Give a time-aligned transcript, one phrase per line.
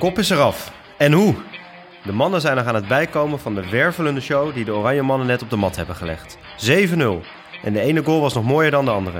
[0.00, 0.72] kop is eraf.
[0.96, 1.34] En hoe?
[2.04, 5.26] De mannen zijn nog aan het bijkomen van de wervelende show die de Oranje Mannen
[5.26, 6.38] net op de mat hebben gelegd.
[6.38, 6.40] 7-0.
[7.62, 9.18] En de ene goal was nog mooier dan de andere.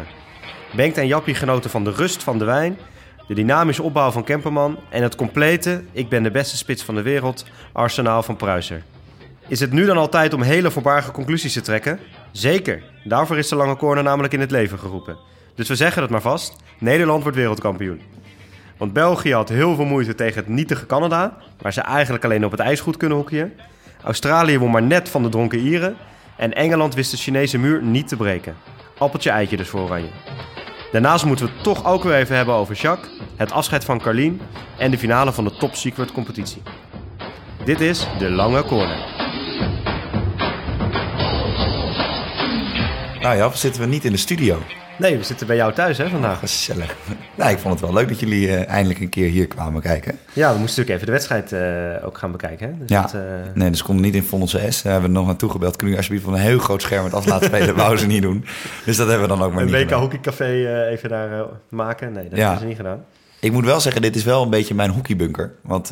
[0.73, 2.79] Bengt en Jappie genoten van de rust van de wijn,
[3.27, 7.03] de dynamische opbouw van Kemperman en het complete, ik ben de beste spits van de
[7.03, 8.83] wereld, arsenaal van Pruiser.
[9.49, 11.99] Is het nu dan al tijd om hele voorbarige conclusies te trekken?
[12.33, 12.83] Zeker.
[13.05, 15.19] Daarvoor is de lange corner namelijk in het leven geroepen.
[15.55, 18.01] Dus we zeggen het maar vast: Nederland wordt wereldkampioen.
[18.81, 22.51] Want België had heel veel moeite tegen het nietige Canada, waar ze eigenlijk alleen op
[22.51, 23.53] het ijs goed kunnen hockeyen.
[24.03, 25.97] Australië won maar net van de dronken Ieren.
[26.37, 28.57] En Engeland wist de Chinese muur niet te breken.
[28.99, 30.09] Appeltje eitje dus voor Oranje.
[30.93, 34.41] Daarnaast moeten we het toch ook weer even hebben over Jacques, het afscheid van Carlien
[34.79, 36.63] en de finale van de Top Secret competitie.
[37.65, 38.99] Dit is de Lange Corner.
[43.21, 44.59] Nou ja, zitten we niet in de studio.
[45.01, 46.39] Nee, we zitten bij jou thuis hè, vandaag.
[46.39, 46.95] Gezellig.
[47.35, 50.19] Nou, ik vond het wel leuk dat jullie eh, eindelijk een keer hier kwamen kijken.
[50.33, 51.53] Ja, we moesten natuurlijk even de wedstrijd
[52.01, 52.67] eh, ook gaan bekijken.
[52.69, 52.79] Hè?
[52.79, 53.21] Dus Ja, dat, eh,
[53.55, 54.83] nee, dus konden niet in Vondel CS.
[54.83, 55.77] Daar hebben we nog naartoe gebeld.
[55.77, 57.75] Kunnen jullie alsjeblieft van een heel groot scherm het af laten spelen?
[57.85, 58.45] wou ze niet doen.
[58.85, 60.01] Dus dat hebben we dan ook maar een niet WK gedaan.
[60.01, 62.13] hockeycafé even daar maken.
[62.13, 62.43] Nee, dat Ja.
[62.43, 63.05] hebben ze niet gedaan.
[63.41, 65.53] Ik moet wel zeggen, dit is wel een beetje mijn hockeybunker.
[65.63, 65.89] Want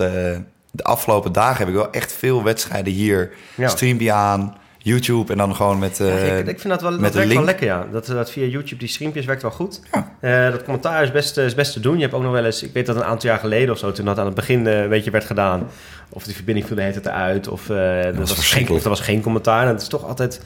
[0.70, 3.30] de afgelopen dagen heb ik wel echt veel wedstrijden hier.
[3.54, 3.68] Ja.
[3.68, 6.00] Streampje aan, YouTube en dan gewoon met...
[6.00, 7.86] eh, Ja, ik, ik vind dat wel, dat met een werkt wel lekker, ja.
[7.92, 9.80] Dat, dat via YouTube, die streampjes werkt wel goed.
[9.92, 10.12] Ja.
[10.20, 11.94] Eh, dat commentaar is best, eh, is best te doen.
[11.96, 13.92] Je hebt ook nog wel eens, ik weet dat een aantal jaar geleden of zo,
[13.92, 15.66] toen dat aan het begin eh, een beetje werd gedaan.
[16.08, 18.88] Of die verbinding viel de hele tijd uit, of, eh, er, was geen, of er
[18.88, 19.62] was geen commentaar.
[19.62, 20.40] En het is toch altijd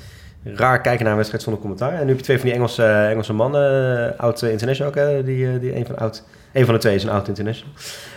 [0.45, 1.93] raar kijken naar een wedstrijd zonder commentaar.
[1.93, 4.99] En nu heb je twee van die Engelse, Engelse mannen, eh, oud eh, international ook,
[4.99, 7.73] hè, die, eh, die een, van oud, een van de twee is een oud international.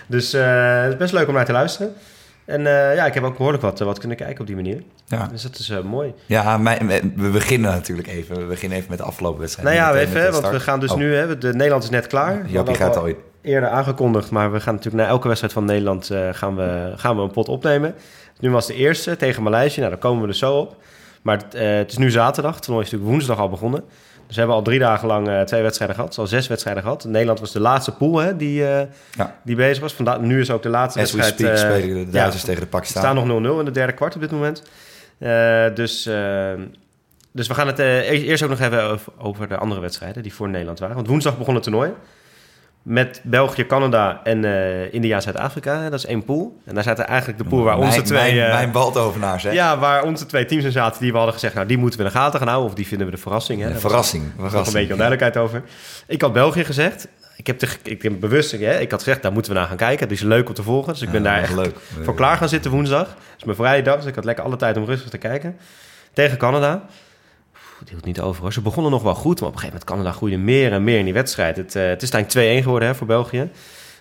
[0.07, 1.94] Dus eh, het is best leuk om naar te luisteren.
[2.45, 4.83] En eh, ja, ik heb ook behoorlijk wat, eh, wat kunnen kijken op die manier.
[5.05, 5.27] ja.
[5.31, 6.13] Dus dat is eh, mooi.
[6.25, 6.61] Ja,
[7.15, 8.38] we beginnen natuurlijk even.
[8.38, 9.67] We beginnen even met de afgelopen wedstrijd.
[9.67, 12.07] Nou ja, Meteen even, want we gaan dus Oh, nu, hè, de Nederland is net
[12.07, 12.33] klaar.
[12.35, 16.11] Jappie hadden gaat al eerder aangekondigd, maar we gaan natuurlijk na elke wedstrijd van Nederland
[16.31, 17.95] gaan, we, gaan we een pot opnemen.
[18.39, 20.75] Nu was de eerste tegen Maleisië, nou daar komen we dus zo op.
[21.22, 23.83] Maar het, het is nu zaterdag, het toernooi is natuurlijk woensdag al begonnen.
[24.28, 27.03] Dus we hebben al drie dagen lang eh, twee wedstrijden gehad, al zes wedstrijden gehad.
[27.06, 29.36] Nederland was de laatste pool hè, die, eh, Ja.
[29.44, 29.94] die bezig was.
[29.94, 31.58] Vandaar, nu is ook de laatste As we wedstrijd.
[31.59, 33.02] speak eh, spelen de ja, Duitsers tegen de Pakistan.
[33.02, 33.25] staan nog
[33.56, 34.63] 0-0 in de derde kwart op dit moment.
[35.75, 36.52] Dus, eh,
[37.31, 40.24] dus we gaan het eh, e- eerst ook nog even over, over de andere wedstrijden
[40.24, 40.96] die voor Nederland waren.
[40.96, 41.92] Want woensdag begon het toernooi.
[42.85, 45.90] Met België, Canada en eh, India, Zuid-Afrika.
[45.90, 46.57] Dat is één pool.
[46.66, 48.35] En daar zaten eigenlijk de pool waar onze mijn, twee...
[48.35, 49.51] Mijn, eh, mijn baltovenaars, hè?
[49.51, 51.53] ja, waar onze twee teams in zaten, die we hadden gezegd...
[51.53, 52.69] nou, die moeten we in de gaten gaan houden.
[52.69, 53.59] Of die vinden we de verrassing.
[53.59, 53.66] Hè?
[53.66, 54.24] Een Daar was verrassing.
[54.24, 54.75] nog een verrassing.
[54.78, 55.63] beetje onduidelijkheid over.
[56.07, 57.07] Ik had België gezegd.
[57.35, 59.78] Ik heb, de, ik heb bewust, hè, ik had gezegd, daar moeten we naar gaan
[59.78, 60.03] kijken.
[60.07, 60.94] Het is leuk om te volgen.
[60.94, 61.75] Dus ik ben Ja, daar echt leuk.
[62.03, 63.07] voor klaar gaan zitten woensdag.
[63.07, 65.57] Dat is mijn vrije dag, dus ik had lekker alle tijd om rustig te kijken.
[66.13, 66.84] Tegen Canada.
[67.80, 68.53] Het hield niet over hoor.
[68.53, 70.97] Ze begonnen nog wel goed, maar op een gegeven moment Canada groeide meer en meer
[70.97, 71.58] in die wedstrijd.
[71.58, 73.50] Het, eh, het is uiteindelijk 2-1 geworden hè, voor België.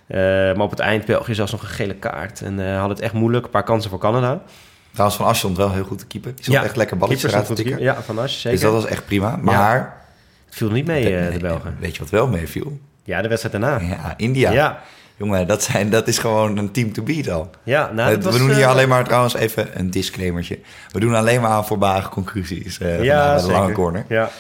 [0.07, 2.41] Eh, maar op het eind België zelfs nog een gele kaart.
[2.41, 3.45] En eh had het echt moeilijk.
[3.45, 4.43] Een paar kansen voor Canada.
[4.91, 6.35] Trouwens, Van As stond wel heel goed te keeper.
[6.35, 7.81] Die stond echt lekker balletjes eruit te tikken.
[7.81, 8.51] Ja, van Asje, zeker.
[8.51, 9.37] Dus dat was echt prima.
[9.37, 10.03] Maar...
[10.45, 11.77] Het viel niet mee, de Nee, Belgen.
[11.81, 12.79] Weet je wat wel meeviel?
[13.05, 13.87] Ja, de wedstrijd daarna.
[13.87, 14.51] Ja, India.
[14.51, 14.83] Ja,
[15.17, 17.51] Jongen, dat, zijn, dat is gewoon een team to beat al.
[17.63, 20.59] ja nou, we was, doen hier eh, alleen maar trouwens even een disclaimertje.
[20.93, 22.79] We doen alleen maar aan voorbarige conclusies.
[22.79, 23.55] eh Ja, de zeker.
[23.55, 24.05] lange corner.
[24.09, 24.31] Ja,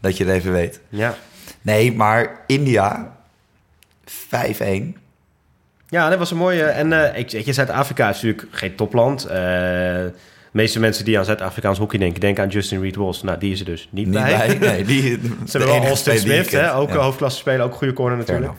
[0.00, 0.80] Dat je het even weet.
[0.88, 1.14] ja.
[1.62, 3.12] Nee, maar India
[4.08, 4.98] 5-1.
[5.88, 6.62] Ja, dat was een mooie.
[6.64, 9.22] En eh, ik je, Zuid-Afrika is natuurlijk geen topland.
[9.22, 10.12] De
[10.50, 13.22] meeste mensen die aan Zuid-Afrikaans hockey denken, denken aan Justin Reed Walsh.
[13.22, 14.58] Nou, die is er dus niet, Niet bij.
[14.58, 14.70] bij.
[14.70, 15.02] Nee, die,
[15.48, 18.52] Ze hebben wel Austin Smith, hè, ook een hoofdklasse speler, ook goede corner natuurlijk.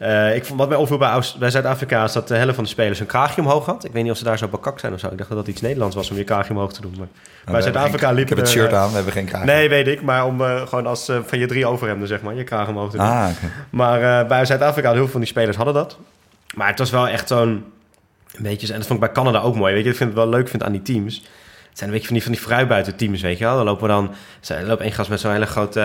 [0.00, 2.70] Eh, ik vond, wat mij opviel bij, bij Zuid-Afrika is dat de helft van de
[2.70, 3.84] spelers een kraagje omhoog had.
[3.84, 5.06] Ik weet niet of ze daar zo bekakt zijn of zo.
[5.06, 6.94] Ik dacht dat dat iets Nederlands was om je kraagje omhoog te doen.
[6.98, 7.08] Maar
[7.44, 9.44] bij Zuid-Afrika Ik liep heb het shirt aan, we hebben geen kaart.
[9.44, 10.02] Nee, weet ik.
[10.02, 12.90] Maar om eh, gewoon als eh, van je drie overhemden, zeg maar, je kraag omhoog
[12.90, 13.06] te doen.
[13.06, 13.28] Ah.
[13.70, 15.98] Maar bij Zuid-Afrika, heel veel van die spelers hadden dat.
[16.54, 17.64] Maar het was wel echt zo'n...
[18.38, 19.74] Beetje, en dat vond ik bij Canada ook mooi.
[19.74, 21.14] Weet je, ik vind het wel leuk vind aan die teams.
[21.68, 23.56] Het zijn een beetje van die, van die fruitbuiten-teams, weet je wel.
[23.56, 24.14] Dan lopen we dan...
[24.48, 25.80] Er loopt één gast met zo'n hele grote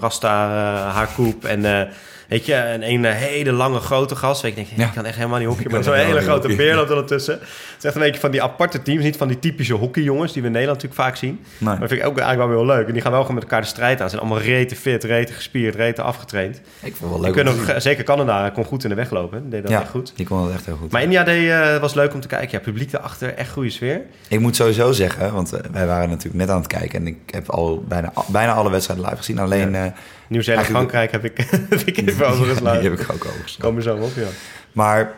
[0.00, 1.44] rasta eh, haarkoep.
[1.44, 1.88] En
[2.28, 4.42] weet je, en een eh, hele lange grote gast.
[4.42, 4.86] Weet je, ik denk, Ja.
[4.86, 5.66] ik kan echt helemaal niet hockey.
[5.70, 6.56] Maar zo'n hele wel grote hockey.
[6.56, 7.34] beer loopt ondertussen.
[7.34, 7.42] Het
[7.78, 9.02] is echt een beetje van die aparte teams.
[9.02, 11.30] Niet van die typische hockeyjongens die we in Nederland natuurlijk vaak zien.
[11.30, 11.40] Nee.
[11.58, 12.86] Maar dat vind ik ook eigenlijk wel heel leuk.
[12.86, 14.10] En die gaan wel gewoon met elkaar de strijd aan.
[14.10, 16.60] Ze zijn allemaal rete fit, rete gespierd, rete afgetraind.
[16.82, 17.70] Ik vond het wel leuk.
[17.70, 19.50] ook, zeker Canada kon goed in de weg lopen.
[19.50, 20.12] Deed dat echt goed.
[20.16, 20.92] die kon het echt heel goed.
[20.92, 22.48] Maar India deed, eh, was leuk om te kijken.
[22.50, 24.00] Ja, publiek daarachter, echt goede sfeer.
[24.28, 27.00] Ik moet sowieso zeggen, want eh, wij waren natuurlijk net aan het kijken...
[27.00, 29.38] en ik heb al bijna, bijna alle wedstrijden live gezien.
[29.38, 29.70] Alleen...
[29.72, 29.84] Ja.
[29.84, 29.92] eh,
[30.28, 31.38] Nieuw-Zeeland, Frankrijk heb ik,
[31.70, 33.58] heb ik even over die heb ik ook overgeslagen.
[33.58, 34.26] Komen zo op, ja.
[34.72, 35.12] Maar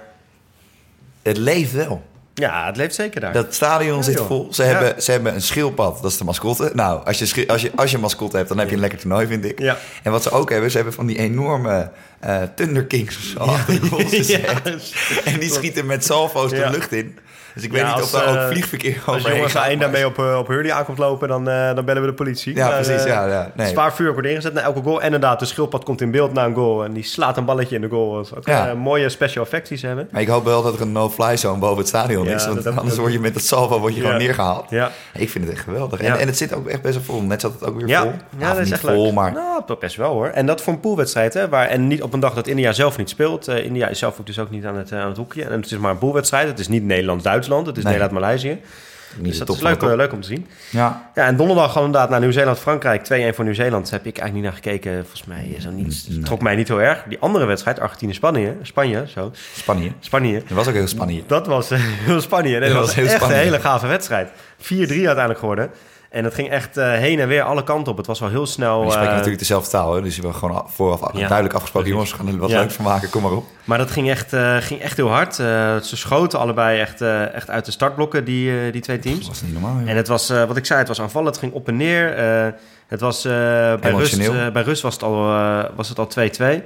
[1.23, 2.03] het leeft wel.
[2.35, 3.33] Ja, het leeft zeker daar.
[3.33, 4.49] Dat stadion Ja, zit vol.
[4.51, 4.69] Ze, Ja.
[4.69, 6.71] hebben, ze hebben een schildpad, dat is de mascotte.
[6.75, 8.99] Nou, als je, als je, als je een mascotte hebt, dan heb je een lekker
[8.99, 9.59] toernooi, vind ik.
[9.59, 9.79] Ja.
[10.03, 13.45] En wat ze ook hebben, ze hebben van die enorme eh, Thunder Kings of zo.
[15.31, 17.19] En die schieten met salvo's de lucht in.
[17.57, 19.67] Dus ik weet Ja, niet als, of daar eh, ook vliegverkeer Als overheen jongens gaat,
[19.69, 22.55] één daarmee op, eh, op Hurley aankomt lopen, dan, eh, dan bellen we de politie.
[22.57, 23.03] Ja, Maar, precies.
[23.05, 23.51] eh, Ja, ja.
[23.55, 23.69] Nee.
[23.69, 24.99] Zwaar vuur wordt ingezet na elke goal.
[24.99, 26.85] En inderdaad, de schildpad komt in beeld na een goal.
[26.85, 28.13] En die slaat een balletje in de goal.
[28.35, 28.69] Dat Ja.
[28.69, 30.09] eh, mooie special effects hebben.
[30.11, 32.47] Maar ik hoop wel dat er een no-fly zone boven het stadion is.
[32.47, 34.71] Want dat anders dat- word je met het salvo word je gewoon neergehaald.
[34.71, 36.01] Ja, Ik vind het echt geweldig.
[36.03, 36.15] Ja.
[36.15, 37.21] En, en het zit ook echt best wel vol.
[37.23, 38.13] Net zat het ook weer vol.
[38.39, 39.13] ja dat is echt vol, leuk.
[39.15, 40.27] maar Nou, dat best wel hoor.
[40.29, 41.49] En dat voor een poolwedstrijd, hè.
[41.49, 43.49] Waar, en niet op een dag dat India zelf niet speelt.
[43.49, 45.45] Eh, India is zelf ook dus ook niet aan het, eh, aan het hoekje.
[45.45, 46.49] En het is maar een poolwedstrijd.
[46.49, 46.83] Het is niet
[47.55, 47.93] Het is Nee.
[47.93, 48.49] Nederland-Maleisië.
[49.17, 50.47] niet Dus dat is leuk, eh, leuk om te zien.
[50.71, 53.03] Ja, Ja, en donderdag gaan we inderdaad naar Nieuw-Zeeland-Frankrijk.
[53.05, 53.85] 2-1 voor Nieuw-Zeeland.
[53.91, 55.01] Daar heb ik eigenlijk niet naar gekeken.
[55.01, 56.19] Volgens mij is dat niet, Nee.
[56.21, 57.05] trok mij niet heel erg.
[57.09, 58.55] Die andere wedstrijd, Argentinië-Spanje.
[58.63, 59.31] Spanje, zo.
[59.57, 59.91] Spanje.
[60.01, 60.33] Spanje.
[60.49, 61.23] Dat was ook heel Spanje.
[61.27, 62.51] Dat was eh, heel Spanje.
[62.59, 63.35] Nee, dat, Dat was, echt Spanje.
[63.35, 64.29] een hele gave wedstrijd.
[64.59, 65.71] 4-3 uiteindelijk geworden.
[66.11, 67.99] En het ging echt eh, heen en weer alle kanten op.
[67.99, 68.83] Het was wel heel snel.
[68.85, 70.03] Je spreekt eh, natuurlijk dezelfde taal, hè?
[70.03, 71.27] dus je wil gewoon vooraf Ja.
[71.27, 71.91] duidelijk afgesproken.
[71.91, 72.59] Jongens, we gaan er wat Ja.
[72.61, 73.45] leuks van maken, kom maar op.
[73.65, 75.35] Maar dat ging echt, eh, ging echt heel hard.
[75.35, 77.01] Ze schoten allebei echt,
[77.33, 79.27] echt uit de startblokken, die, die twee Dat teams.
[79.29, 79.79] was niet normaal.
[79.81, 79.89] joh.
[79.91, 81.29] En het was, wat ik zei, het was aanvallen.
[81.29, 82.17] Het ging op en neer.
[82.87, 86.63] Het was, bij, rust, bij rust was het al eh, was het al 2-2.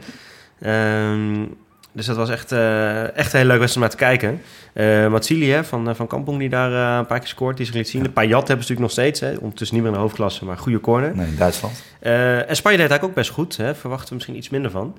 [0.60, 1.44] Ehm,
[1.92, 4.42] dus dat was echt, eh, echt een hele leuke wedstrijd om naar te kijken.
[4.72, 7.72] Eh Matsili hè, van, eh, van Kampong, die daar een paar keer scoort, die ze
[7.72, 8.02] liet zien.
[8.02, 9.20] De Payat hebben ze natuurlijk nog steeds.
[9.20, 9.34] Hè.
[9.40, 11.16] Ondertussen niet meer in de hoofdklasse, maar goede corner.
[11.16, 11.82] Nee, in Duitsland.
[12.00, 13.56] En Spanje deed eigenlijk ook best goed.
[13.56, 13.74] Hè.
[13.74, 14.96] Verwachten we misschien iets minder van.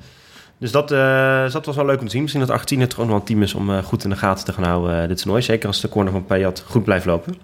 [0.58, 0.88] Dus dat,
[1.44, 2.22] dus dat was wel leuk om te zien.
[2.22, 4.54] Misschien dat Argentinië ook nog wel een team is om goed in de gaten te
[4.54, 5.42] gaan houden, dit toernooi.
[5.42, 7.36] Zeker als de corner van Payat goed blijft lopen.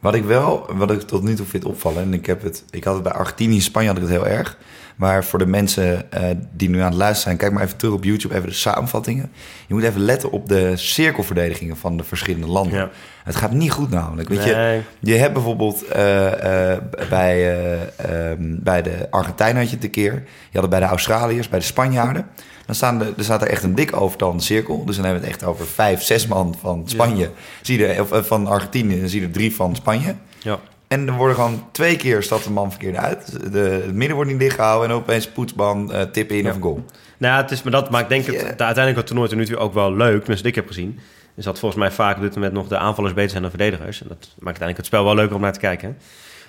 [0.00, 2.84] Wat ik wel, wat ik tot nu toe vind opvallen, en ik, heb het, ik
[2.84, 4.56] had het bij Argentinië en Spanje had ik het heel erg.
[4.96, 6.22] Maar voor de mensen eh,
[6.52, 9.32] die nu aan het luisteren zijn, kijk maar even terug op YouTube, even de samenvattingen.
[9.66, 12.78] Je moet even letten op de cirkelverdedigingen van de verschillende landen.
[12.78, 12.90] Ja.
[13.24, 14.28] Het gaat niet goed namelijk.
[14.28, 14.82] Weet je, Nee.
[15.00, 19.90] je hebt bijvoorbeeld eh, eh, bij, eh, ehm, bij de Argentijnen had je het een
[19.90, 20.12] keer.
[20.12, 22.26] Je had het bij de Australiërs, bij de Spanjaarden.
[22.66, 24.84] Dan staan de, er staat er echt een dik overtal cirkel.
[24.84, 27.30] Dus dan hebben we het echt over vijf, zes man van Spanje.
[27.62, 30.14] Zie je of van Argentinië, dan zie je er drie van Spanje.
[30.38, 30.58] Ja.
[30.92, 33.52] En er worden gewoon twee keer staat de man verkeerd uit.
[33.52, 36.50] De, het midden wordt niet dichtgehouden en opeens poetsban, eh tip in Ja.
[36.50, 36.84] of goal.
[37.18, 37.90] Nou, ja, het is maar dat.
[37.90, 38.30] Maar ik denk Ja.
[38.32, 40.18] de, uiteindelijk het toernooi tot nu toe ook wel leuk.
[40.20, 40.98] Tenminste, ik heb gezien.
[41.34, 44.02] Is dat volgens mij vaak op dit moment nog de aanvallers beter zijn dan verdedigers.
[44.02, 45.98] En dat maakt uiteindelijk het spel wel leuker om naar te kijken.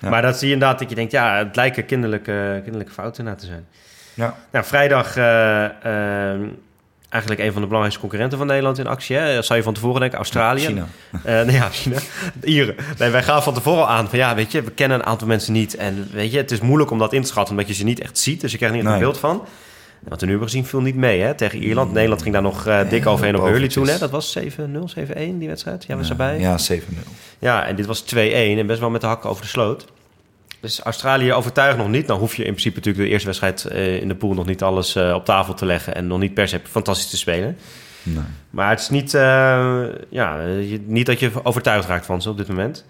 [0.00, 0.08] Ja.
[0.10, 3.34] Maar dat zie je inderdaad dat je denkt, ja, het lijken kinderlijke, kinderlijke fouten na
[3.34, 3.66] te zijn.
[4.14, 4.34] Ja.
[4.52, 5.64] Nou, vrijdag eh,
[6.34, 6.40] eh,
[7.14, 9.16] eigenlijk een van de belangrijkste concurrenten van Nederland in actie.
[9.16, 9.34] Hè?
[9.34, 10.66] Dat zou je van tevoren denken, Australië.
[10.66, 10.86] China.
[11.24, 11.96] Eh, nee, ja, China.
[12.42, 12.74] Ieren.
[12.98, 15.26] Nee, wij gaan van tevoren al aan van ja, weet je, we kennen een aantal
[15.26, 15.76] mensen niet.
[15.76, 18.00] En weet je, het is moeilijk om dat in te schatten, omdat je ze niet
[18.00, 18.40] echt ziet.
[18.40, 19.46] Dus je krijgt niet een beeld van.
[20.08, 21.92] Wat we nu hebben gezien viel niet mee hè, tegen Ierland.
[21.92, 23.88] Nederland ging daar nog eh, dik overheen op Hurley toen.
[23.88, 23.98] Hè?
[23.98, 24.44] Dat was 7-0, 7-1
[25.38, 25.48] die
[30.64, 32.06] Dus Australië overtuigt nog niet.
[32.06, 34.62] Dan hoef je in principe natuurlijk de eerste wedstrijd eh, in de pool nog niet
[34.62, 35.94] alles eh, op tafel te leggen.
[35.94, 37.56] En nog niet per se fantastisch te spelen.
[38.02, 38.22] Nee.
[38.50, 39.20] Maar het is niet, eh,
[40.08, 42.84] ja, je- niet dat je overtuigd raakt van ze op dit moment.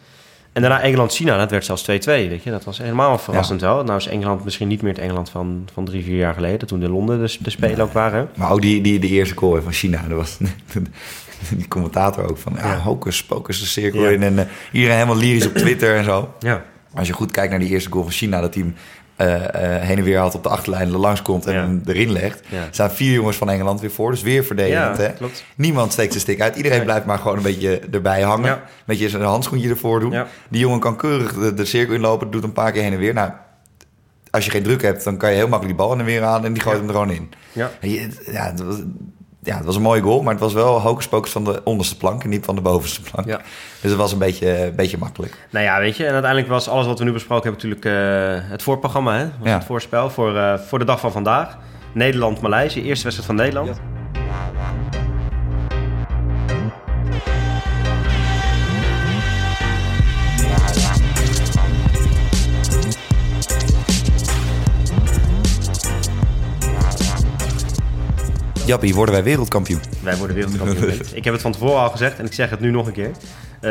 [0.52, 2.28] En daarna Engeland-China, dat werd zelfs 2-2.
[2.28, 2.50] Weet je?
[2.50, 3.84] Dat was helemaal verrassend wel.
[3.84, 6.68] Nou is Engeland misschien niet meer het Engeland van, van drie, vier jaar geleden.
[6.68, 8.28] Toen de Londen de, de Spelen ook waren.
[8.36, 10.38] Maar ook die, die, de eerste goal van China, dat was
[11.56, 14.08] die commentator ook van, ja, hocus pocus de cirkel Ja.
[14.10, 14.22] in.
[14.22, 16.34] En iedereen helemaal lyrisch op Twitter en zo.
[16.38, 18.74] Ja, Als je goed kijkt naar die eerste goal van China, dat hij hem
[19.16, 21.60] eh, eh, heen en weer had op de achterlijn, er langs komt en Ja.
[21.60, 22.40] hem erin legt.
[22.48, 22.62] Ja.
[22.70, 24.96] Staan vier jongens van Engeland weer voor, dus weer verdedigend.
[24.96, 25.12] ja hè?
[25.56, 26.56] Niemand steekt zijn stick uit.
[26.56, 28.50] Iedereen blijft maar gewoon een beetje erbij hangen.
[28.52, 30.14] Een beetje zijn handschoentje ervoor doen.
[30.48, 33.14] Die jongen kan keurig de, de cirkel inlopen, doet een paar keer heen en weer.
[33.14, 33.30] Nou,
[34.30, 36.22] als je geen druk hebt, dan kan je heel makkelijk die bal in en weer
[36.22, 37.30] halen en die gooit hem er gewoon in.
[37.52, 37.70] Ja.
[38.32, 38.76] Ja, was,
[39.44, 41.96] ja, het was een mooie goal, maar het was wel hocus pocus van de onderste
[41.96, 43.26] plank en niet van de bovenste plank.
[43.28, 43.36] Ja.
[43.80, 45.46] Dus het was een beetje, een beetje makkelijk.
[45.50, 47.96] Nou ja, weet je, en uiteindelijk was alles wat we nu besproken hebben natuurlijk
[48.44, 49.24] eh, het voorprogramma, hè?
[49.38, 49.54] Was Ja.
[49.54, 51.58] het voorspel voor, eh, voor de dag van vandaag.
[51.92, 53.80] Nederland-Maleisië, eerste wedstrijd van Nederland.
[68.66, 69.80] Jappie, worden wij wereldkampioen?
[70.02, 70.90] Wij worden wereldkampioen.
[71.14, 73.10] ik heb het van tevoren al gezegd en ik zeg het nu nog een keer.
[73.64, 73.70] Eh,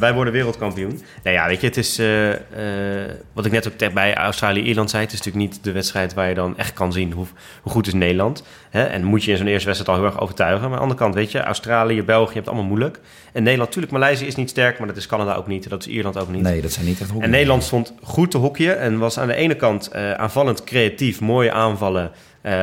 [0.00, 1.00] wij worden wereldkampioen.
[1.22, 5.02] Nou ja, weet je, het is eh, eh, wat ik net ook bij Australië-Ierland zei.
[5.02, 7.26] Het is natuurlijk niet de wedstrijd waar je dan echt kan zien hoe,
[7.62, 8.44] hoe goed is Nederland.
[8.70, 8.84] Hè?
[8.84, 10.60] En moet je in zo'n eerste wedstrijd al heel erg overtuigen.
[10.60, 13.00] Maar aan de andere kant, weet je, Australië, België, je hebt allemaal moeilijk.
[13.32, 15.68] En Nederland, natuurlijk, Maleisië is niet sterk, maar dat is Canada ook niet.
[15.68, 16.42] Dat is Ierland ook niet.
[16.42, 19.34] Nee, dat zijn niet echt En Nederland stond goed te hokje en was aan de
[19.34, 22.10] ene kant aanvallend creatief, mooie aanvallen,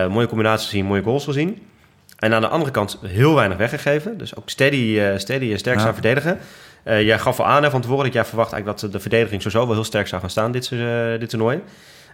[0.10, 1.58] mooie combinaties gezien, mooie goals gezien.
[2.22, 4.18] En aan de andere kant heel weinig weggegeven.
[4.18, 5.82] Dus ook steady, eh, steady en sterk Ja.
[5.82, 6.38] staan verdedigen.
[6.84, 9.42] Eh, jij gaf al aan hè, van tevoren dat jij verwacht eigenlijk dat de verdediging
[9.42, 10.80] sowieso wel heel sterk zou gaan staan dit, eh,
[11.20, 11.60] dit toernooi.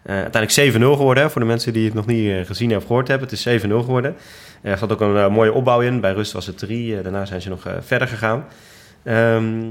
[0.05, 3.27] uiteindelijk 7-0 geworden, hè, voor de mensen die het nog niet gezien of gehoord hebben.
[3.27, 4.15] Het is 7-0 geworden.
[4.61, 5.99] Er zat ook een mooie opbouw in.
[6.01, 7.01] Bij rust was het 3.
[7.01, 8.45] daarna zijn ze nog verder gegaan.
[9.03, 9.61] Ehm,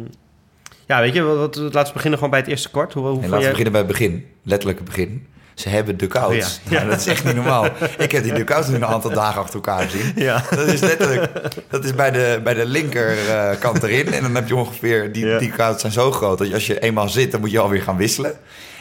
[0.86, 2.92] ja, weet je, wat, wat- laten we beginnen gewoon bij het eerste kwart.
[2.92, 4.26] Hoe, hoe laten we jij- beginnen bij het begin.
[4.42, 5.26] Letterlijk het begin.
[5.56, 6.30] Ze hebben de koud.
[6.30, 6.46] Oh ja.
[6.68, 6.84] ja.
[6.84, 7.66] dat is echt niet normaal.
[7.98, 10.12] Ik heb die de koud nu een aantal dagen achter elkaar gezien.
[10.16, 10.42] Ja.
[10.50, 11.32] Dat is letterlijk,
[11.70, 14.12] dat is bij de, bij de linkerkant erin.
[14.12, 15.38] En dan heb je ongeveer, die, Ja.
[15.38, 18.32] die zijn zo groot dat als je eenmaal zit, dan moet je alweer gaan wisselen.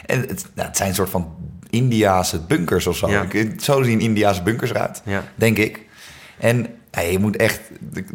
[0.06, 1.34] En het, nou, het zijn een soort van
[1.70, 3.08] Indiaanse bunkers of zo.
[3.10, 3.26] Ja.
[3.30, 5.02] Ik- Zo zien Indiaanse bunkers eruit,
[5.34, 5.80] denk ik.
[6.38, 6.66] En
[7.04, 7.60] ja, je moet echt,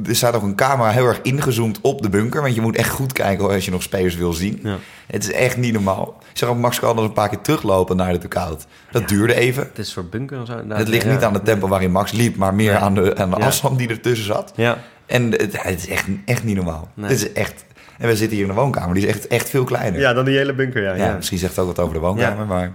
[0.07, 2.41] er staat ook een camera heel erg ingezoomd op de bunker.
[2.41, 4.59] Want je moet echt goed kijken als je nog spelers wil zien.
[4.63, 4.77] Ja.
[5.07, 6.17] Het is echt niet normaal.
[6.31, 8.65] Ik zag ook Max Caldas een paar keer teruglopen naar de dugout.
[8.91, 9.63] Dat duurde even.
[9.63, 10.53] Het is soort bunker of zo.
[10.63, 11.11] Nou, het ligt ja.
[11.11, 12.81] niet aan het tempo waarin Max liep, maar meer Nee.
[12.81, 13.45] aan de, aan de Ja.
[13.45, 14.53] afstand die ertussen zat.
[14.55, 16.87] Ja, En het, het is echt, echt niet normaal.
[16.93, 17.09] Nee.
[17.09, 17.65] Het is echt,
[17.97, 19.99] en we zitten hier in de woonkamer, die is echt, echt veel kleiner.
[19.99, 20.93] ja dan die hele bunker, ja.
[20.95, 21.15] Ja, ja.
[21.15, 22.71] Misschien zegt het ook wat over de woonkamer, maar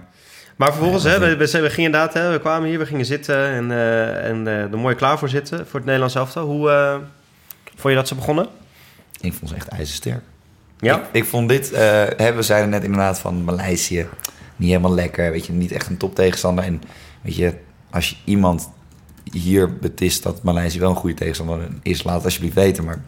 [0.57, 3.05] Maar vervolgens, Nee, hè, we, we, we gingen inderdaad, hè, we kwamen hier, we gingen
[3.05, 6.45] zitten en, eh, en eh, er mooi klaar voor zitten voor het Nederlands elftal.
[6.45, 6.95] Hoe eh,
[7.75, 8.47] vond je dat ze begonnen?
[9.21, 10.21] ik vond ze echt ijzersterk.
[10.79, 14.07] Ja, Ik, ik vond dit, we zeiden net inderdaad van Maleisië,
[14.55, 16.63] niet helemaal lekker, weet je, niet echt een top tegenstander.
[16.63, 16.81] En
[17.21, 17.53] weet je,
[17.91, 18.69] als je iemand
[19.31, 22.83] hier betist dat Maleisië wel een goede tegenstander is, laat het alsjeblieft weten.
[22.83, 23.01] Maar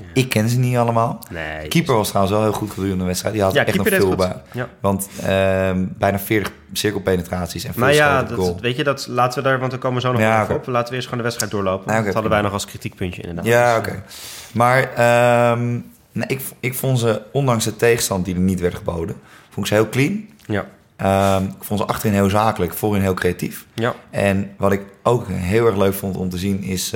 [0.00, 1.18] ja, ik ken ze niet allemaal.
[1.30, 1.68] nee.
[1.68, 3.34] Keeper was trouwens wel heel goed gedurende de wedstrijd.
[3.34, 4.42] Die had ja, echt nog veel bij.
[4.52, 4.68] Ja.
[4.80, 8.52] Want ehm, bijna 40 cirkelpenetraties en veel Nou ja, goal.
[8.52, 10.52] dat, weet je, dat laten we daar, want we komen zo nog even oké.
[10.52, 10.66] op.
[10.66, 12.04] Laten we eerst gewoon de wedstrijd doorlopen.
[12.04, 13.44] Dat hadden wij nog als kritiekpuntje inderdaad.
[13.44, 14.02] Ja, Dus, oké.
[14.52, 14.90] Maar
[16.12, 19.16] nee, ik, ik vond ze, ondanks de tegenstand die er niet werd geboden,
[19.50, 20.26] vond ik ze heel clean.
[20.46, 23.66] Ja, Ehm, ik vond ze achterin heel zakelijk, voorin heel creatief.
[23.74, 26.92] ja, En wat ik ook heel erg leuk vond om te zien is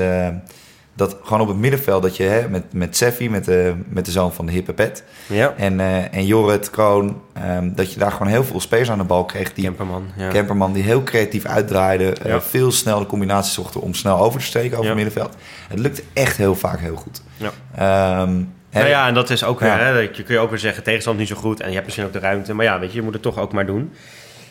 [1.01, 4.11] dat gewoon op het middenveld dat je hè, met, met Seffi, met de, met de
[4.11, 5.55] zoon van de hippe pet ja.
[5.57, 9.05] en, eh en Jorrit, Kroon, ehm, dat je daar gewoon heel veel spelers aan de
[9.05, 10.07] bal kreeg die Kemperman.
[10.17, 10.29] Ja.
[10.29, 12.13] Kemperman die heel creatief uitdraaide.
[12.13, 12.41] eh, Ja.
[12.41, 15.35] veel snel de combinaties zochten om snel over te steken over het middenveld.
[15.69, 17.23] Het lukte echt heel vaak heel goed.
[17.37, 17.51] Ja.
[17.77, 18.43] Ehm,
[18.73, 20.83] Nou ja, en dat is ook weer, hè, dat je kun je ook weer zeggen,
[20.83, 22.55] tegenstand niet zo goed en je hebt misschien ook de ruimte.
[22.55, 23.93] Maar ja, weet je, je moet het toch ook maar doen.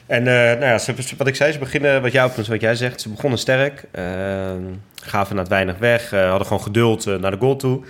[0.09, 3.01] En eh, nou ja, ze, wat ik zei, ze beginnen, wat, jou, wat jij zegt,
[3.01, 3.83] ze begonnen sterk.
[3.91, 4.03] eh,
[5.01, 7.81] gaven na het weinig weg, eh, hadden gewoon geduld eh, naar de goal toe.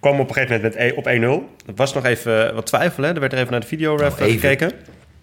[0.00, 1.48] Kwamen op een gegeven moment met e- op 1-0.
[1.66, 3.12] Er was nog even wat twijfel, hè.
[3.14, 4.40] er werd er even naar de videoref Nou, even.
[4.40, 4.72] gekeken.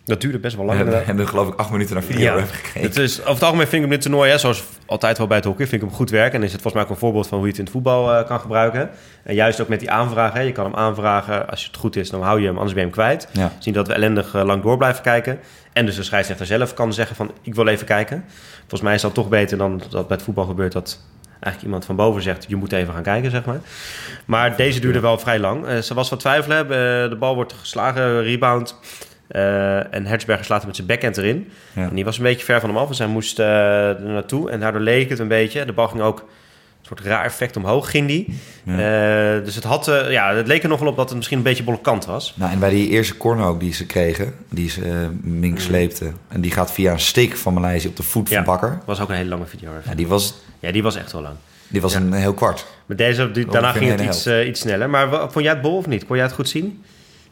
[0.07, 1.17] Dat duurde best wel we lang hebben, inderdaad.
[1.17, 2.81] hebben geloof ik acht minuten naar video Ja, hebben gekeken.
[2.81, 5.37] het is, over het algemeen vind ik hem dit toernooi, hè, zoals altijd wel bij
[5.37, 6.39] het hockey, vind ik hem goed werken.
[6.39, 8.13] En is het volgens mij ook een voorbeeld van hoe je het in het voetbal
[8.13, 8.89] eh, kan gebruiken.
[9.23, 10.37] En juist ook met die aanvragen.
[10.39, 12.83] Hè, je kan hem aanvragen, als het goed is, dan hou je hem, anders ben
[12.83, 13.27] je hem kwijt.
[13.31, 13.51] Ja.
[13.59, 15.39] Zien dat we ellendig eh, lang door blijven kijken.
[15.73, 18.23] En dus de scheidsrechter zelf kan zeggen van, ik wil even kijken.
[18.59, 20.99] Volgens mij is dat toch beter dan dat bij het voetbal gebeurt dat
[21.39, 23.59] eigenlijk iemand van boven zegt, je moet even gaan kijken, zeg maar.
[24.25, 25.65] Maar deze duurde wel vrij lang.
[25.65, 26.57] Eh, ze was wat twijfelen.
[26.63, 26.69] Eh,
[27.09, 28.75] de bal wordt geslagen, rebound.
[29.27, 31.51] Eh, en Hertzberger slaat hem met zijn backhand erin.
[31.74, 31.81] Ja.
[31.89, 32.88] En die was een beetje ver van hem af.
[32.88, 34.50] Dus hij moest eh, er naartoe.
[34.50, 35.65] En daardoor leek het een beetje.
[35.65, 38.25] De bal ging ook een soort raar effect omhoog, ging die.
[38.65, 38.75] Eh,
[39.46, 41.63] dus het, had, ja, het leek er nog wel op dat het misschien een beetje
[41.63, 42.34] bolle kant was.
[42.38, 44.91] Nou, en bij die eerste corner ook die ze kregen, die ze eh,
[45.22, 46.12] Mink sleepte.
[46.27, 48.36] En die gaat via een stick van Maleisië op de voet Ja.
[48.36, 48.79] van Bakker.
[48.86, 49.69] was ook een hele lange video.
[49.86, 51.36] Ja, die was, Ja, die was echt wel lang.
[51.67, 52.00] die was Ja.
[52.00, 52.65] een heel kwart.
[52.86, 54.89] Maar deze, die, daarna ging het iets, iets sneller.
[54.89, 56.05] Maar vond jij het bol of niet?
[56.05, 56.84] Kon jij het goed zien?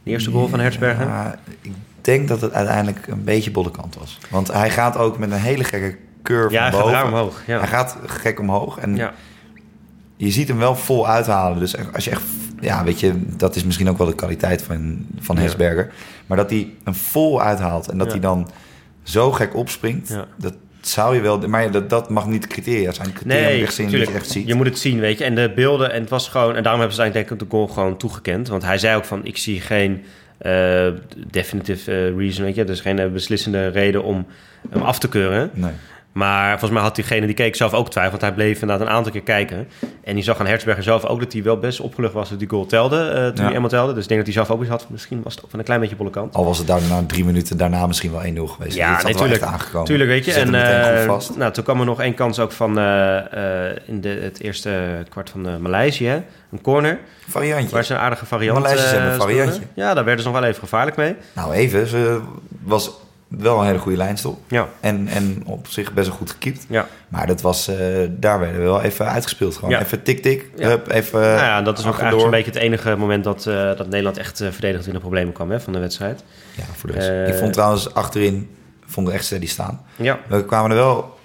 [0.06, 1.06] De eerste goal van Hertzberger?
[1.08, 1.72] Ja, ik
[2.02, 4.18] denk dat het uiteindelijk een beetje bolle kant was.
[4.30, 7.04] Want hij gaat ook met een hele gekke curve Ja, hij gaat boven.
[7.04, 7.44] omhoog.
[7.48, 7.58] Ja.
[7.60, 8.78] Hij gaat gek omhoog.
[8.78, 9.14] En ja.
[10.16, 11.60] je ziet hem wel vol uithalen.
[11.60, 12.22] Dus als je echt...
[12.60, 15.42] Ja, weet je, dat is misschien ook wel de kwaliteit van, van Ja.
[15.42, 15.94] Hesberger.
[16.26, 18.50] Maar dat hij hem vol uithaalt en dat hij dan
[19.04, 20.10] zo gek opspringt...
[20.10, 20.26] Ja.
[20.38, 20.54] dat
[20.88, 21.40] zou je wel...
[21.40, 23.14] Maar dat, dat mag niet criteria zijn.
[23.14, 24.48] Criteria Nee, moet je echt ziet.
[24.48, 25.24] Je moet het zien, weet je.
[25.24, 26.56] En de beelden, en het was gewoon...
[26.56, 28.48] En daarom hebben ze eigenlijk denk ik de goal gewoon toegekend.
[28.48, 30.04] Want hij zei ook van, ik zie geen
[30.38, 30.88] eh,
[31.32, 32.64] definitive eh, reason, weet je.
[32.64, 34.26] Dus geen eh, beslissende reden om
[34.70, 35.50] hem af te keuren.
[35.54, 35.72] Nee.
[36.16, 38.12] Maar volgens mij had diegene die keek zelf ook twijfel.
[38.12, 39.68] Want hij bleef inderdaad een aantal keer kijken.
[40.04, 42.30] En die zag aan Hertzberger zelf ook dat hij wel best opgelucht was...
[42.30, 43.44] dat die goal telde, eh, toen Ja.
[43.44, 43.94] hij eenmaal telde.
[43.94, 44.86] Dus ik denk dat hij zelf ook iets had.
[44.90, 46.36] Misschien was het ook van een klein beetje bolle kant.
[46.36, 48.76] Al was het daarna drie minuten daarna misschien wel 1-0 geweest.
[48.76, 49.32] Ja, natuurlijk.
[49.32, 49.88] echt aangekomen.
[49.88, 50.32] Tuurlijk, weet je.
[50.32, 50.56] Zet En
[51.00, 51.38] eh, vast.
[51.38, 53.16] nou, toen kwam er nog één kans ook van eh,
[53.86, 56.06] in de, het eerste kwart van Maleisië.
[56.08, 56.22] hè.
[56.52, 57.70] Een corner, Variantje.
[57.76, 59.62] waar ze een aardige variant Maleisiërs eh, hebben een variantje.
[59.74, 61.16] Ja, daar werden ze nog wel even gevaarlijk mee.
[61.34, 61.88] Nou, even.
[61.88, 62.20] Ze
[62.64, 62.92] was
[63.38, 64.40] wel een hele goede lijnstop.
[64.48, 66.66] Ja, En, en op zich best wel goed gekiept.
[66.70, 66.88] ja.
[67.08, 67.78] Maar dat was, eh,
[68.10, 69.56] daar werden we wel even uitgespeeld.
[69.56, 69.82] Gewoon Ja.
[69.82, 70.50] even tik-tik.
[70.56, 70.80] Ja.
[70.88, 73.88] even nou ja, dat is ook eigenlijk zo'n beetje het enige moment dat, eh, dat
[73.90, 76.24] Nederland echt eh, verdedigd in de problemen kwam hè, van de wedstrijd.
[76.56, 77.34] Ja, voor de rest.
[77.34, 78.50] Ik vond trouwens achterin
[78.86, 79.82] vond ik echt steady staan.
[79.96, 81.18] Ja, We kwamen er wel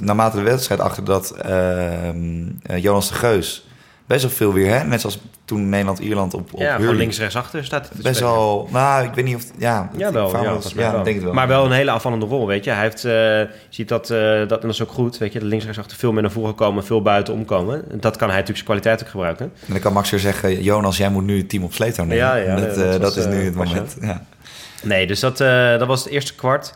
[0.00, 3.67] naarmate de wedstrijd achter dat ehm, eh, Jonas de Geus
[4.08, 4.84] best wel veel weer, hè?
[4.84, 6.98] Net zoals toen Nederland-Ierland op, op ja, van Hurley.
[6.98, 9.90] links rechtsachter staat het Best wel, nou, ik weet niet of, ja.
[9.96, 10.30] Ja, wel.
[10.30, 10.42] Ja,
[10.74, 11.02] wel.
[11.02, 11.32] denk het wel.
[11.32, 12.70] Maar wel een hele aanvallende rol, weet je.
[12.70, 15.38] Hij heeft, je ziet dat, eh, dat, en dat is ook goed, weet je.
[15.38, 17.84] De links rechtsachter veel meer naar voren komen, veel buiten omkomen.
[18.00, 19.52] Dat kan hij natuurlijk zijn kwaliteit ook gebruiken.
[19.66, 22.24] En dan kan Max weer zeggen, Jonas, jij moet nu het team op sleetouw nemen.
[22.24, 23.96] Ja, ja, dat, eh, dat dat, was, is nu het was moment.
[24.00, 24.24] Ja.
[24.82, 25.38] Nee, dus dat,
[25.78, 26.74] dat was het eerste kwart.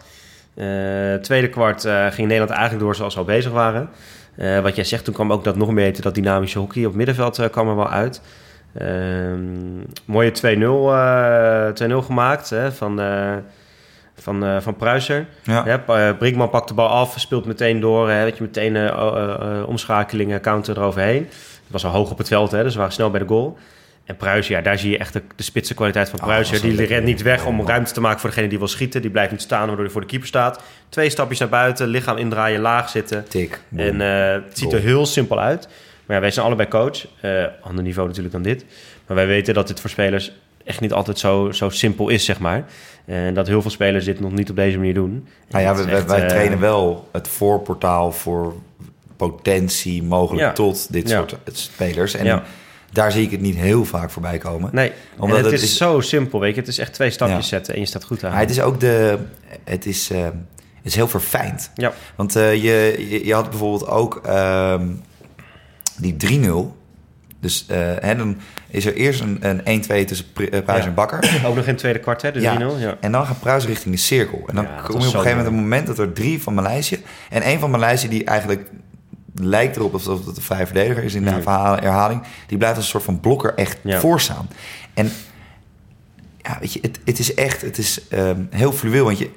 [1.22, 3.88] Tweede kwart ging Nederland eigenlijk door zoals we al bezig waren.
[4.36, 7.38] Eh, wat jij zegt, toen kwam ook dat nog meer dat dynamische hockey op middenveld
[7.38, 8.22] eh, kwam er wel uit.
[8.74, 9.40] Ehm,
[10.04, 13.36] mooie 2-0 eh, 2-0 gemaakt hè, van, eh
[14.14, 15.26] van, eh van Pruiser.
[15.42, 15.82] Ja.
[15.86, 18.10] Eh, Brinkman pakt de bal af, speelt meteen door.
[18.10, 21.26] Hè, weet je, meteen eh, eh, eh, omschakelingen, counter eroverheen.
[21.62, 23.58] Het was al hoog op het veld, hè, dus we waren snel bij de goal.
[24.04, 26.61] En Pruiser, ja, daar zie je echt de, de spitse kwaliteit van Oh, Pruiser.
[26.61, 27.68] die wel rent niet weg om lekker.
[27.75, 29.00] ruimte te maken voor degene die wil schieten.
[29.02, 30.62] Die blijft niet staan, waardoor hij voor de keeper staat.
[30.88, 33.25] Twee stapjes naar buiten, lichaam indraaien, laag zitten.
[33.28, 33.61] Tik.
[33.76, 35.68] En eh, het ziet er heel simpel uit.
[36.06, 37.06] Maar ja, wij zijn allebei coach.
[37.21, 38.64] Eh ander niveau natuurlijk dan dit.
[39.06, 40.32] Maar wij weten dat dit voor spelers
[40.64, 42.64] echt niet altijd zo, zo simpel is, zeg maar.
[43.04, 45.11] En dat heel veel spelers dit nog niet op deze manier doen.
[45.49, 48.54] En Nou ja, wij, echt, eh, trainen wel het voorportaal voor
[49.16, 50.52] potentie mogelijk Ja.
[50.52, 51.16] tot dit Ja.
[51.16, 52.14] soort spelers.
[52.14, 52.42] En Ja.
[52.92, 54.70] Daar zie ik het niet heel vaak voorbij komen.
[54.72, 56.61] Nee, Omdat het, het is, is- zo simpel, weet je.
[56.61, 57.56] Het is echt twee stapjes Ja.
[57.56, 58.30] zetten en je staat goed aan.
[58.30, 59.18] Maar het is ook de...
[59.64, 60.32] Het is, eh, het
[60.82, 61.70] is heel verfijnd.
[61.75, 64.87] Ja, Want eh, je, je, je had bijvoorbeeld ook ehm,
[65.96, 66.80] die 3-0.
[67.40, 68.37] Dus eh, hè, dan
[68.68, 70.87] is er eerst een, een 1-2 tussen Pruis Ja.
[70.87, 71.18] en Bakker.
[71.46, 72.80] ook nog in het tweede kwart, hè, de 3-0.
[72.80, 72.96] Ja.
[73.00, 74.42] En dan gaat Pruis richting de cirkel.
[74.46, 77.02] En dan kom je op een gegeven moment een moment dat er drie van Maleisië...
[77.30, 78.70] En één van Maleisië die eigenlijk
[79.34, 82.22] lijkt erop alsof het een vrije verdediger is in de herhaling.
[82.46, 84.00] Die blijft als een soort van blokker echt Ja.
[84.00, 84.48] voor staan.
[84.94, 85.12] En
[86.38, 89.04] ja, weet je, het, het is echt het is, ehm, heel fluweel.
[89.04, 89.30] Want je,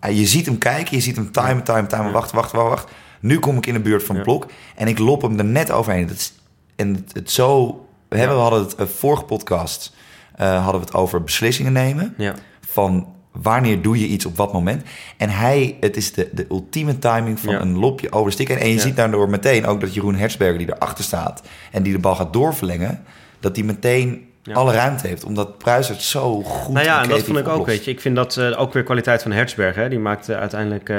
[0.00, 2.12] eh, je ziet hem kijken, je ziet hem timen, timen, timen.
[2.12, 2.90] Wacht, wacht, wacht, wacht.
[3.20, 4.46] Nu kom ik in de buurt van het blok.
[4.74, 6.06] En ik lop hem er net overheen.
[6.06, 6.32] Dat is,
[6.76, 7.78] en het, het zo...
[8.08, 9.92] We, hebben, we hadden het eh, vorige podcast...
[10.34, 12.34] eh, hadden we het over beslissingen nemen Ja.
[12.68, 14.82] van wanneer doe je iets op wat moment.
[15.16, 17.60] En hij, het is de, de ultieme timing van Ja.
[17.60, 18.48] een lopje over de stick.
[18.48, 18.80] En, je Ja.
[18.80, 21.42] ziet daardoor meteen ook dat Jeroen Hertzberger die erachter staat...
[21.70, 23.02] en die de bal gaat doorverlengen...
[23.40, 24.54] dat die meteen Ja.
[24.54, 25.24] alle ruimte heeft.
[25.24, 27.90] Omdat Pruis het zo goed Nou ja, en dat vond ik ook, weet je.
[27.90, 29.74] Ik vind dat eh, ook weer kwaliteit van Hertzberg.
[29.74, 29.88] Hè.
[29.88, 30.96] Die maakte uiteindelijk eh,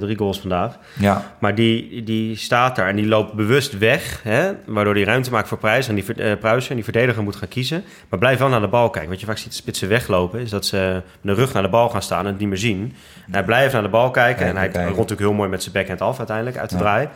[0.00, 0.78] drie goals vandaag.
[0.98, 4.20] Ja, Maar die, die staat daar en die loopt bewust weg.
[4.22, 5.88] Hè, waardoor die ruimte maakt voor Pruis.
[5.88, 7.84] En die, Pruisen en die verdediger moet gaan kiezen.
[8.08, 9.10] Maar blijf wel naar de bal kijken.
[9.10, 10.40] Wat je vaak ziet spitsen weglopen...
[10.40, 12.58] is dat ze met de rug naar de bal gaan staan en het niet meer
[12.58, 12.94] zien.
[13.26, 14.46] En hij blijft naar de bal kijken.
[14.46, 14.82] En hij kijken.
[14.82, 16.82] rond natuurlijk heel mooi met zijn backhand af uiteindelijk uit de Ja.
[16.82, 17.08] draai.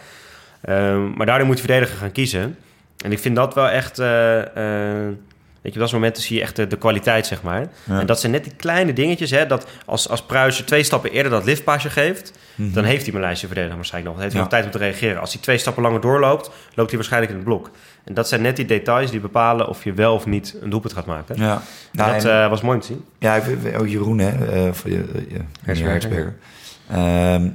[0.61, 2.57] Ehm, maar daardoor moet de verdediger gaan kiezen.
[3.05, 3.99] En ik vind dat wel echt...
[5.65, 7.67] weet je, op dat moment zie je echt de, de kwaliteit, zeg maar.
[7.85, 8.01] Ja.
[8.01, 9.47] En dat zijn net die kleine dingetjes, hè.
[9.47, 12.33] Dat als, als Pruisen twee stappen eerder dat liftpaasje geeft...
[12.55, 12.73] Mhm.
[12.73, 14.23] dan heeft hij Maleisië verdediger waarschijnlijk nog.
[14.25, 14.65] Dan heeft hij Ja.
[14.65, 15.21] nog tijd om te reageren.
[15.21, 17.71] Als hij twee stappen langer doorloopt, loopt hij waarschijnlijk in het blok.
[18.05, 20.93] En dat zijn net die details die bepalen of je wel of niet een doelpunt
[20.93, 21.37] gaat maken.
[21.39, 21.63] ja.
[21.93, 23.05] Nou, dat en- eh, was mooi om te zien.
[23.19, 25.05] Ja, ik ook Jeroen, hè, eh, voor je,
[25.65, 26.35] Hertzberger.
[26.91, 27.49] Ehm,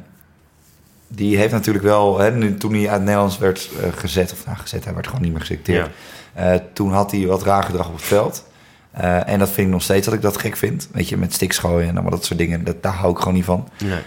[1.08, 4.58] die heeft natuurlijk wel, hè, nu, toen hij uit Nederlands werd eh, gezet, of nou
[4.58, 5.90] gezet, hij werd gewoon niet meer geselecteerd.
[6.40, 8.46] Eh, toen had hij wat raar gedrag op het veld.
[8.92, 10.90] Eh, en dat vind ik nog steeds dat ik dat gek vind.
[10.92, 12.64] Weet je, met sticks gooien en allemaal dat soort dingen.
[12.64, 13.70] Dat, daar hou ik gewoon niet van.
[13.84, 14.00] Nee.